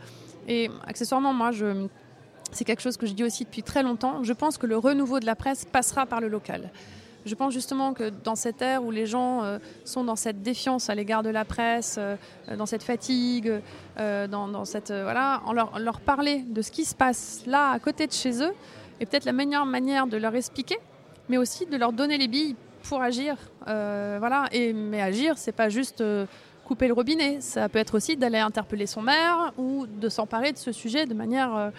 et 0.48 0.70
accessoirement, 0.86 1.34
moi, 1.34 1.52
c'est 2.52 2.66
quelque 2.66 2.82
chose 2.82 2.98
que 2.98 3.06
je 3.06 3.14
dis 3.14 3.24
aussi 3.24 3.46
depuis 3.46 3.64
très 3.64 3.84
longtemps. 3.84 4.24
Je 4.24 4.34
pense 4.34 4.58
que 4.58 4.66
le 4.66 4.78
renouveau 4.78 5.20
de 5.20 5.26
la 5.26 5.36
presse 5.36 5.64
passera 5.64 6.06
par 6.06 6.20
le 6.20 6.28
local. 6.28 6.70
Je 7.28 7.36
pense 7.36 7.54
justement 7.54 7.94
que 7.94 8.10
dans 8.24 8.36
cette 8.36 8.62
ère 8.62 8.84
où 8.84 8.92
les 8.92 9.06
gens 9.06 9.44
euh, 9.44 9.60
sont 9.84 10.04
dans 10.04 10.16
cette 10.16 10.42
défiance 10.42 10.90
à 10.90 10.96
l'égard 10.96 11.24
de 11.24 11.30
la 11.30 11.44
presse, 11.44 11.98
euh, 12.00 12.16
dans 12.58 12.66
cette 12.66 12.84
fatigue, 12.84 13.62
euh, 14.00 14.28
dans, 14.28 14.66
cette 14.66 14.92
voilà, 14.92 15.42
en 15.46 15.52
leur, 15.54 15.78
leur, 15.78 16.00
parler 16.00 16.44
de 16.48 16.62
ce 16.62 16.72
qui 16.72 16.86
se 16.86 16.96
passe 16.96 17.44
là 17.46 17.72
à 17.72 17.80
côté 17.80 18.08
de 18.08 18.14
chez 18.14 18.42
eux 18.42 18.54
est 19.00 19.06
peut-être 19.06 19.26
la 19.26 19.34
meilleure 19.34 19.66
manière 19.66 20.08
de 20.08 20.18
leur 20.18 20.34
expliquer, 20.36 20.78
mais 21.28 21.38
aussi 21.38 21.66
de 21.66 21.76
leur 21.76 21.92
donner 21.92 22.18
les 22.18 22.28
billes 22.28 22.56
pour 22.84 23.02
agir. 23.02 23.36
voilà. 23.66 24.46
Et 24.54 24.72
mais 24.72 25.02
agir, 25.02 25.38
c'est 25.38 25.52
pas 25.52 25.70
juste 25.70 26.02
couper 26.68 26.88
le 26.88 26.94
robinet. 26.94 27.40
Ça 27.40 27.70
peut 27.70 27.80
être 27.80 27.96
aussi 27.96 28.18
d'aller 28.18 28.38
interpeller 28.38 28.86
son 28.86 29.02
maire 29.02 29.54
ou 29.58 29.88
de 29.88 30.10
s'emparer 30.10 30.52
de 30.52 30.58
ce 30.58 30.74
sujet 30.74 31.06
de 31.06 31.14
manière 31.14 31.56
euh, 31.56 31.70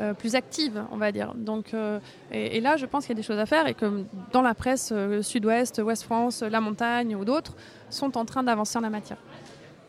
euh, 0.00 0.12
plus 0.12 0.34
active, 0.34 0.84
on 0.92 0.98
va 0.98 1.10
dire. 1.12 1.34
Donc, 1.34 1.72
euh, 1.72 1.98
et, 2.30 2.60
là, 2.60 2.76
je 2.76 2.84
pense 2.84 3.06
qu'il 3.06 3.16
y 3.16 3.18
a 3.18 3.20
des 3.20 3.26
choses 3.26 3.38
à 3.38 3.46
faire 3.46 3.66
et 3.66 3.74
que 3.74 4.04
dans 4.32 4.42
la 4.42 4.54
presse 4.54 4.92
Sud-Ouest, 5.22 5.80
Ouest-France, 5.82 6.42
La 6.42 6.60
Montagne 6.60 7.16
ou 7.16 7.24
d'autres 7.24 7.56
sont 7.88 8.18
en 8.18 8.24
train 8.26 8.42
d'avancer 8.42 8.78
en 8.78 8.82
la 8.82 8.90
matière. 8.90 9.18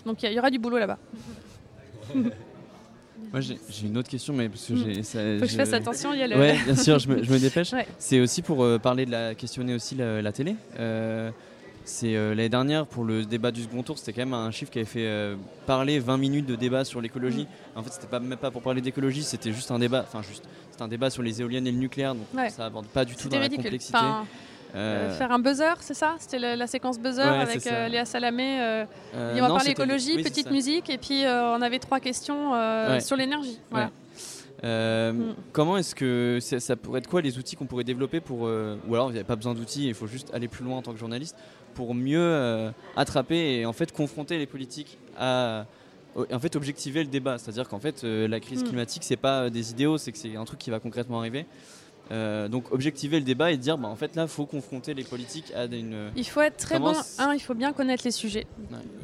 Donc 0.06 0.24
il 0.24 0.32
y, 0.32 0.40
aura 0.40 0.50
du 0.50 0.60
boulot 0.60 0.78
là-bas. 0.78 0.98
Moi, 3.32 3.42
j'ai 3.42 3.58
une 3.88 3.98
autre 3.98 4.08
question, 4.08 4.34
mais 4.34 4.48
parce 4.48 4.66
que 4.66 4.76
j'ai. 4.76 5.04
Faut 5.04 5.46
que 5.46 5.52
je 5.52 5.58
fasse 5.58 5.74
attention, 5.74 6.14
il 6.14 6.20
y 6.20 6.24
a 6.24 6.28
le. 6.28 6.38
Ouais, 6.38 6.58
bien 6.64 6.76
sûr, 6.76 7.00
je 7.00 7.10
me, 7.10 7.24
je 7.24 7.34
me 7.34 7.40
dépêche. 7.40 7.72
C'est 7.98 8.22
aussi 8.22 8.42
pour 8.42 8.66
parler 8.80 9.06
de 9.06 9.12
la 9.12 9.36
questionner 9.36 9.74
aussi 9.74 9.96
la, 9.96 10.22
la 10.22 10.32
télé. 10.32 10.56
C'est 11.86 12.16
euh, 12.16 12.30
l'année 12.34 12.50
dernière 12.50 12.88
pour 12.88 13.04
le 13.04 13.26
débat 13.26 13.52
du 13.52 13.62
second 13.62 13.84
tour, 13.84 14.00
c'était 14.00 14.12
quand 14.12 14.26
même 14.26 14.34
un 14.34 14.50
chiffre 14.50 14.72
qui 14.72 14.80
avait 14.80 14.88
fait 14.88 15.06
euh, 15.06 15.36
parler 15.68 16.00
20 16.00 16.18
minutes 16.18 16.48
de 16.48 16.56
débat 16.56 16.84
sur 16.84 17.00
l'écologie. 17.00 17.44
Mm. 17.44 17.80
En 17.80 17.84
fait, 17.84 17.92
c'était 17.92 18.08
pas 18.08 18.20
même 18.20 18.40
pas 18.40 18.50
pour 18.50 18.64
parler 18.64 18.82
d'écologie, 18.82 19.22
c'était 19.22 19.54
juste 19.54 19.70
un 19.70 19.78
débat, 19.78 20.04
enfin 20.08 20.24
juste, 20.24 20.44
c'était 20.72 20.82
un 20.82 20.88
débat 20.88 21.12
sur 21.12 21.22
les 21.22 21.42
éoliennes 21.42 21.68
et 21.68 21.72
le 21.72 21.78
nucléaire, 21.78 22.16
donc 22.16 22.26
ça 22.50 22.66
aborde 22.66 22.88
pas 22.88 23.06
du 23.06 23.16
tout 23.16 23.30
dans 23.30 23.40
la 23.40 23.50
complexité. 23.50 24.00
Euh, 24.74 25.10
faire 25.12 25.32
un 25.32 25.40
buzzer, 25.40 25.78
c'est 25.80 25.94
ça? 25.94 26.16
C'était 26.20 26.56
la, 26.56 26.68
séquence 26.68 27.00
buzzer 27.00 27.22
avec 27.22 27.64
Léa 27.64 28.04
Salamé. 28.04 28.86
on 29.14 29.40
va 29.40 29.48
parler 29.48 29.70
écologie, 29.70 30.24
petite 30.24 30.50
musique, 30.50 30.90
et 30.90 30.98
puis 30.98 31.24
on 31.28 31.62
avait 31.62 31.80
trois 31.80 32.00
questions 32.00 32.52
sur 33.00 33.16
l'énergie. 33.16 33.60
Voilà. 33.70 33.92
Mm. 34.64 35.36
Comment 35.52 35.78
est-ce 35.78 35.94
que 35.94 36.40
ça, 36.42 36.76
pourrait 36.76 36.98
être 36.98 37.10
quoi 37.10 37.22
les 37.22 37.38
outils 37.38 37.56
qu'on 37.56 37.68
pourrait 37.68 37.84
développer 37.84 38.22
pour 38.22 38.42
ou 38.42 38.94
alors 38.96 39.12
il 39.12 39.14
n'y 39.14 39.20
a 39.20 39.24
pas 39.24 39.36
besoin 39.36 39.54
d'outils, 39.54 39.88
il 39.88 39.94
faut 39.94 40.08
juste 40.08 40.34
aller 40.34 40.48
plus 40.48 40.66
loin 40.66 40.78
en 40.78 40.82
tant 40.82 40.92
que 40.92 41.00
journaliste 41.00 41.36
pour 41.76 41.94
mieux 41.94 42.18
euh, 42.20 42.72
attraper 42.96 43.60
et 43.60 43.66
en 43.68 43.74
fait 43.74 43.92
confronter 43.92 44.40
les 44.40 44.48
politiques 44.48 44.98
à 45.20 45.66
en 46.32 46.40
fait 46.40 46.56
objectiver 46.56 47.04
le 47.04 47.10
débat. 47.10 47.38
C'est-à-dire 47.38 47.68
qu'en 47.68 47.80
fait 47.80 48.04
euh, 48.04 48.28
la 48.28 48.40
crise 48.40 48.64
mm. 48.64 48.68
climatique 48.68 49.04
c'est 49.04 49.18
pas 49.18 49.52
des 49.52 49.70
idéaux, 49.72 50.00
c'est 50.00 50.12
que 50.12 50.18
c'est 50.18 50.36
un 50.36 50.46
truc 50.46 50.60
qui 50.60 50.72
va 50.72 50.80
concrètement 50.80 51.20
arriver. 51.20 51.46
Euh, 52.12 52.48
donc 52.48 52.72
objectiver 52.72 53.20
le 53.20 53.26
débat 53.26 53.52
et 53.52 53.58
dire 53.58 53.78
bah, 53.78 53.88
en 53.88 53.96
fait 53.96 54.16
là 54.16 54.24
il 54.24 54.30
faut 54.30 54.46
confronter 54.46 54.94
les 54.94 55.04
politiques 55.04 55.52
à 55.54 55.66
une. 55.66 56.12
Il 56.16 56.26
faut 56.26 56.42
être 56.42 56.58
très 56.58 56.80
bon. 56.80 56.94
Un, 57.20 57.34
il 57.34 57.40
faut 57.40 57.54
bien 57.54 57.74
connaître 57.74 58.04
les 58.06 58.12
sujets. 58.12 58.48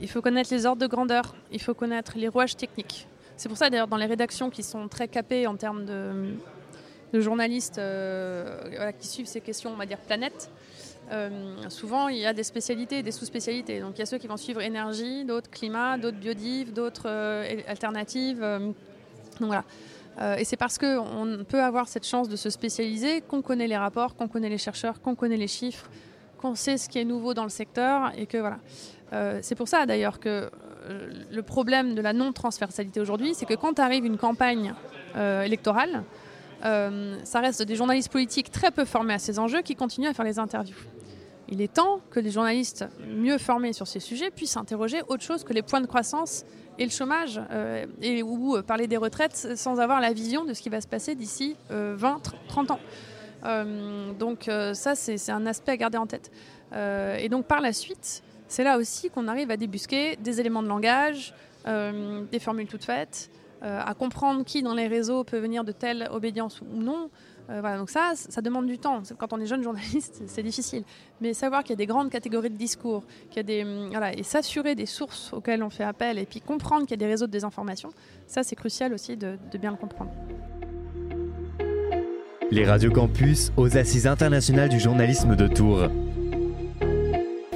Il 0.01 0.09
faut 0.09 0.21
connaître 0.21 0.53
les 0.53 0.65
ordres 0.65 0.81
de 0.81 0.87
grandeur. 0.87 1.35
Il 1.51 1.61
faut 1.61 1.73
connaître 1.73 2.13
les 2.15 2.29
rouages 2.29 2.55
techniques. 2.55 3.07
C'est 3.35 3.49
pour 3.49 3.57
ça 3.57 3.69
d'ailleurs 3.69 3.87
dans 3.87 3.97
les 3.97 4.05
rédactions 4.05 4.49
qui 4.49 4.63
sont 4.63 4.87
très 4.87 5.07
capées 5.07 5.47
en 5.47 5.55
termes 5.55 5.83
de, 5.85 6.35
de 7.11 7.19
journalistes 7.19 7.81
qui 8.99 9.07
suivent 9.07 9.25
ces 9.25 9.41
questions, 9.41 9.71
on 9.73 9.77
va 9.77 9.87
dire 9.87 9.97
planète, 9.97 10.49
euh, 11.11 11.29
souvent 11.69 12.07
il 12.07 12.19
y 12.19 12.25
a 12.25 12.33
des 12.33 12.43
spécialités 12.43 13.03
des 13.03 13.11
sous-spécialités. 13.11 13.81
Donc 13.81 13.93
il 13.95 13.99
y 13.99 14.01
a 14.01 14.05
ceux 14.05 14.17
qui 14.17 14.27
vont 14.27 14.37
suivre 14.37 14.61
énergie, 14.61 15.25
d'autres 15.25 15.49
climat, 15.49 15.97
d'autres 15.97 16.17
biodiv, 16.17 16.73
d'autres 16.73 17.07
euh, 17.07 17.61
alternatives. 17.67 18.41
Euh, 18.41 18.59
donc 19.39 19.49
voilà. 19.49 19.63
et 20.37 20.45
c'est 20.45 20.57
parce 20.57 20.77
qu'on 20.77 21.45
peut 21.47 21.61
avoir 21.61 21.87
cette 21.87 22.05
chance 22.05 22.29
de 22.29 22.35
se 22.35 22.49
spécialiser 22.49 23.21
qu'on 23.21 23.41
connaît 23.41 23.67
les 23.67 23.77
rapports, 23.77 24.15
qu'on 24.15 24.27
connaît 24.27 24.49
les 24.49 24.59
chercheurs, 24.59 25.01
qu'on 25.01 25.15
connaît 25.15 25.37
les 25.37 25.47
chiffres, 25.47 25.89
qu'on 26.37 26.53
sait 26.53 26.77
ce 26.77 26.87
qui 26.87 26.99
est 26.99 27.05
nouveau 27.05 27.33
dans 27.33 27.43
le 27.43 27.49
secteur 27.49 28.11
et 28.15 28.27
que 28.27 28.37
voilà. 28.37 28.59
c'est 29.41 29.55
pour 29.55 29.67
ça 29.67 29.87
d'ailleurs 29.87 30.19
que 30.19 30.51
le 31.31 31.41
problème 31.41 31.95
de 31.95 32.01
la 32.01 32.13
non-transversalité 32.13 32.99
aujourd'hui, 32.99 33.33
c'est 33.33 33.47
que 33.47 33.55
quand 33.55 33.79
arrive 33.79 34.05
une 34.05 34.17
campagne 34.17 34.75
électorale, 35.15 36.03
ça 36.61 37.39
reste 37.39 37.63
des 37.63 37.75
journalistes 37.75 38.11
politiques 38.11 38.51
très 38.51 38.69
peu 38.69 38.85
formés 38.85 39.15
à 39.15 39.19
ces 39.19 39.39
enjeux 39.39 39.61
qui 39.63 39.75
continuent 39.75 40.09
à 40.09 40.13
faire 40.13 40.25
les 40.25 40.37
interviews. 40.37 40.75
Il 41.51 41.61
est 41.61 41.73
temps 41.73 41.99
que 42.11 42.21
les 42.21 42.31
journalistes 42.31 42.85
mieux 43.05 43.37
formés 43.37 43.73
sur 43.73 43.85
ces 43.85 43.99
sujets 43.99 44.31
puissent 44.31 44.55
interroger 44.55 45.01
autre 45.09 45.21
chose 45.21 45.43
que 45.43 45.51
les 45.51 45.61
points 45.61 45.81
de 45.81 45.85
croissance 45.85 46.45
et 46.79 46.85
le 46.85 46.91
chômage, 46.91 47.41
euh, 47.51 47.85
et, 48.01 48.23
ou 48.23 48.55
euh, 48.55 48.61
parler 48.61 48.87
des 48.87 48.95
retraites 48.95 49.57
sans 49.57 49.81
avoir 49.81 49.99
la 49.99 50.13
vision 50.13 50.45
de 50.45 50.53
ce 50.53 50.61
qui 50.61 50.69
va 50.69 50.79
se 50.79 50.87
passer 50.87 51.13
d'ici 51.13 51.57
20, 51.69 51.73
euh, 51.73 52.17
30 52.47 52.71
ans. 52.71 52.79
donc 54.17 54.49
ça, 54.73 54.95
c'est 54.95 55.29
un 55.29 55.45
aspect 55.45 55.73
à 55.73 55.77
garder 55.77 55.97
en 55.97 56.07
tête. 56.07 56.31
et 56.73 57.27
donc 57.27 57.45
par 57.45 57.59
la 57.59 57.73
suite, 57.73 58.23
c'est 58.47 58.63
là 58.63 58.77
aussi 58.77 59.09
qu'on 59.09 59.27
arrive 59.27 59.51
à 59.51 59.57
débusquer 59.57 60.15
des 60.15 60.39
éléments 60.39 60.63
de 60.63 60.69
langage, 60.69 61.33
des 61.65 62.39
formules 62.39 62.67
toutes 62.67 62.85
faites, 62.85 63.29
à 63.61 63.93
comprendre 63.93 64.43
qui 64.43 64.63
dans 64.63 64.73
les 64.73 64.87
réseaux 64.87 65.23
peut 65.23 65.37
venir 65.37 65.63
de 65.63 65.71
telle 65.71 66.07
obédience 66.11 66.61
ou 66.61 66.81
non. 66.81 67.09
Euh, 67.49 67.59
voilà, 67.59 67.77
donc 67.77 67.89
ça, 67.89 68.13
ça 68.15 68.41
demande 68.41 68.67
du 68.67 68.77
temps. 68.77 69.01
Quand 69.17 69.33
on 69.33 69.39
est 69.39 69.45
jeune 69.45 69.63
journaliste, 69.63 70.21
c'est 70.27 70.43
difficile. 70.43 70.83
Mais 71.19 71.33
savoir 71.33 71.63
qu'il 71.63 71.71
y 71.71 71.73
a 71.73 71.77
des 71.77 71.85
grandes 71.85 72.09
catégories 72.09 72.49
de 72.49 72.55
discours, 72.55 73.03
qu'il 73.29 73.37
y 73.37 73.39
a 73.39 73.43
des, 73.43 73.63
hum, 73.63 73.89
voilà, 73.89 74.13
et 74.17 74.23
s'assurer 74.23 74.75
des 74.75 74.85
sources 74.85 75.33
auxquelles 75.33 75.63
on 75.63 75.69
fait 75.69 75.83
appel, 75.83 76.17
et 76.17 76.25
puis 76.25 76.41
comprendre 76.41 76.83
qu'il 76.83 76.91
y 76.91 76.93
a 76.93 76.97
des 76.97 77.07
réseaux 77.07 77.27
de 77.27 77.31
désinformation, 77.31 77.89
ça 78.27 78.43
c'est 78.43 78.55
crucial 78.55 78.93
aussi 78.93 79.17
de, 79.17 79.37
de 79.51 79.57
bien 79.57 79.71
le 79.71 79.77
comprendre. 79.77 80.11
Les 82.51 82.65
radios 82.65 82.91
campus 82.91 83.51
aux 83.55 83.77
Assises 83.77 84.07
internationales 84.07 84.69
du 84.69 84.79
journalisme 84.79 85.35
de 85.35 85.47
Tours. 85.47 85.87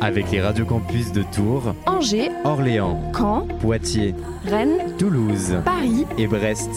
Avec 0.01 0.29
les 0.31 0.41
radios 0.41 0.65
campus 0.65 1.13
de 1.13 1.23
Tours, 1.23 1.73
Angers, 1.85 2.29
Orléans, 2.43 3.11
Caen, 3.13 3.47
Poitiers, 3.61 4.13
Rennes, 4.45 4.93
Toulouse, 4.97 5.55
Paris 5.63 6.05
et 6.17 6.27
Brest. 6.27 6.69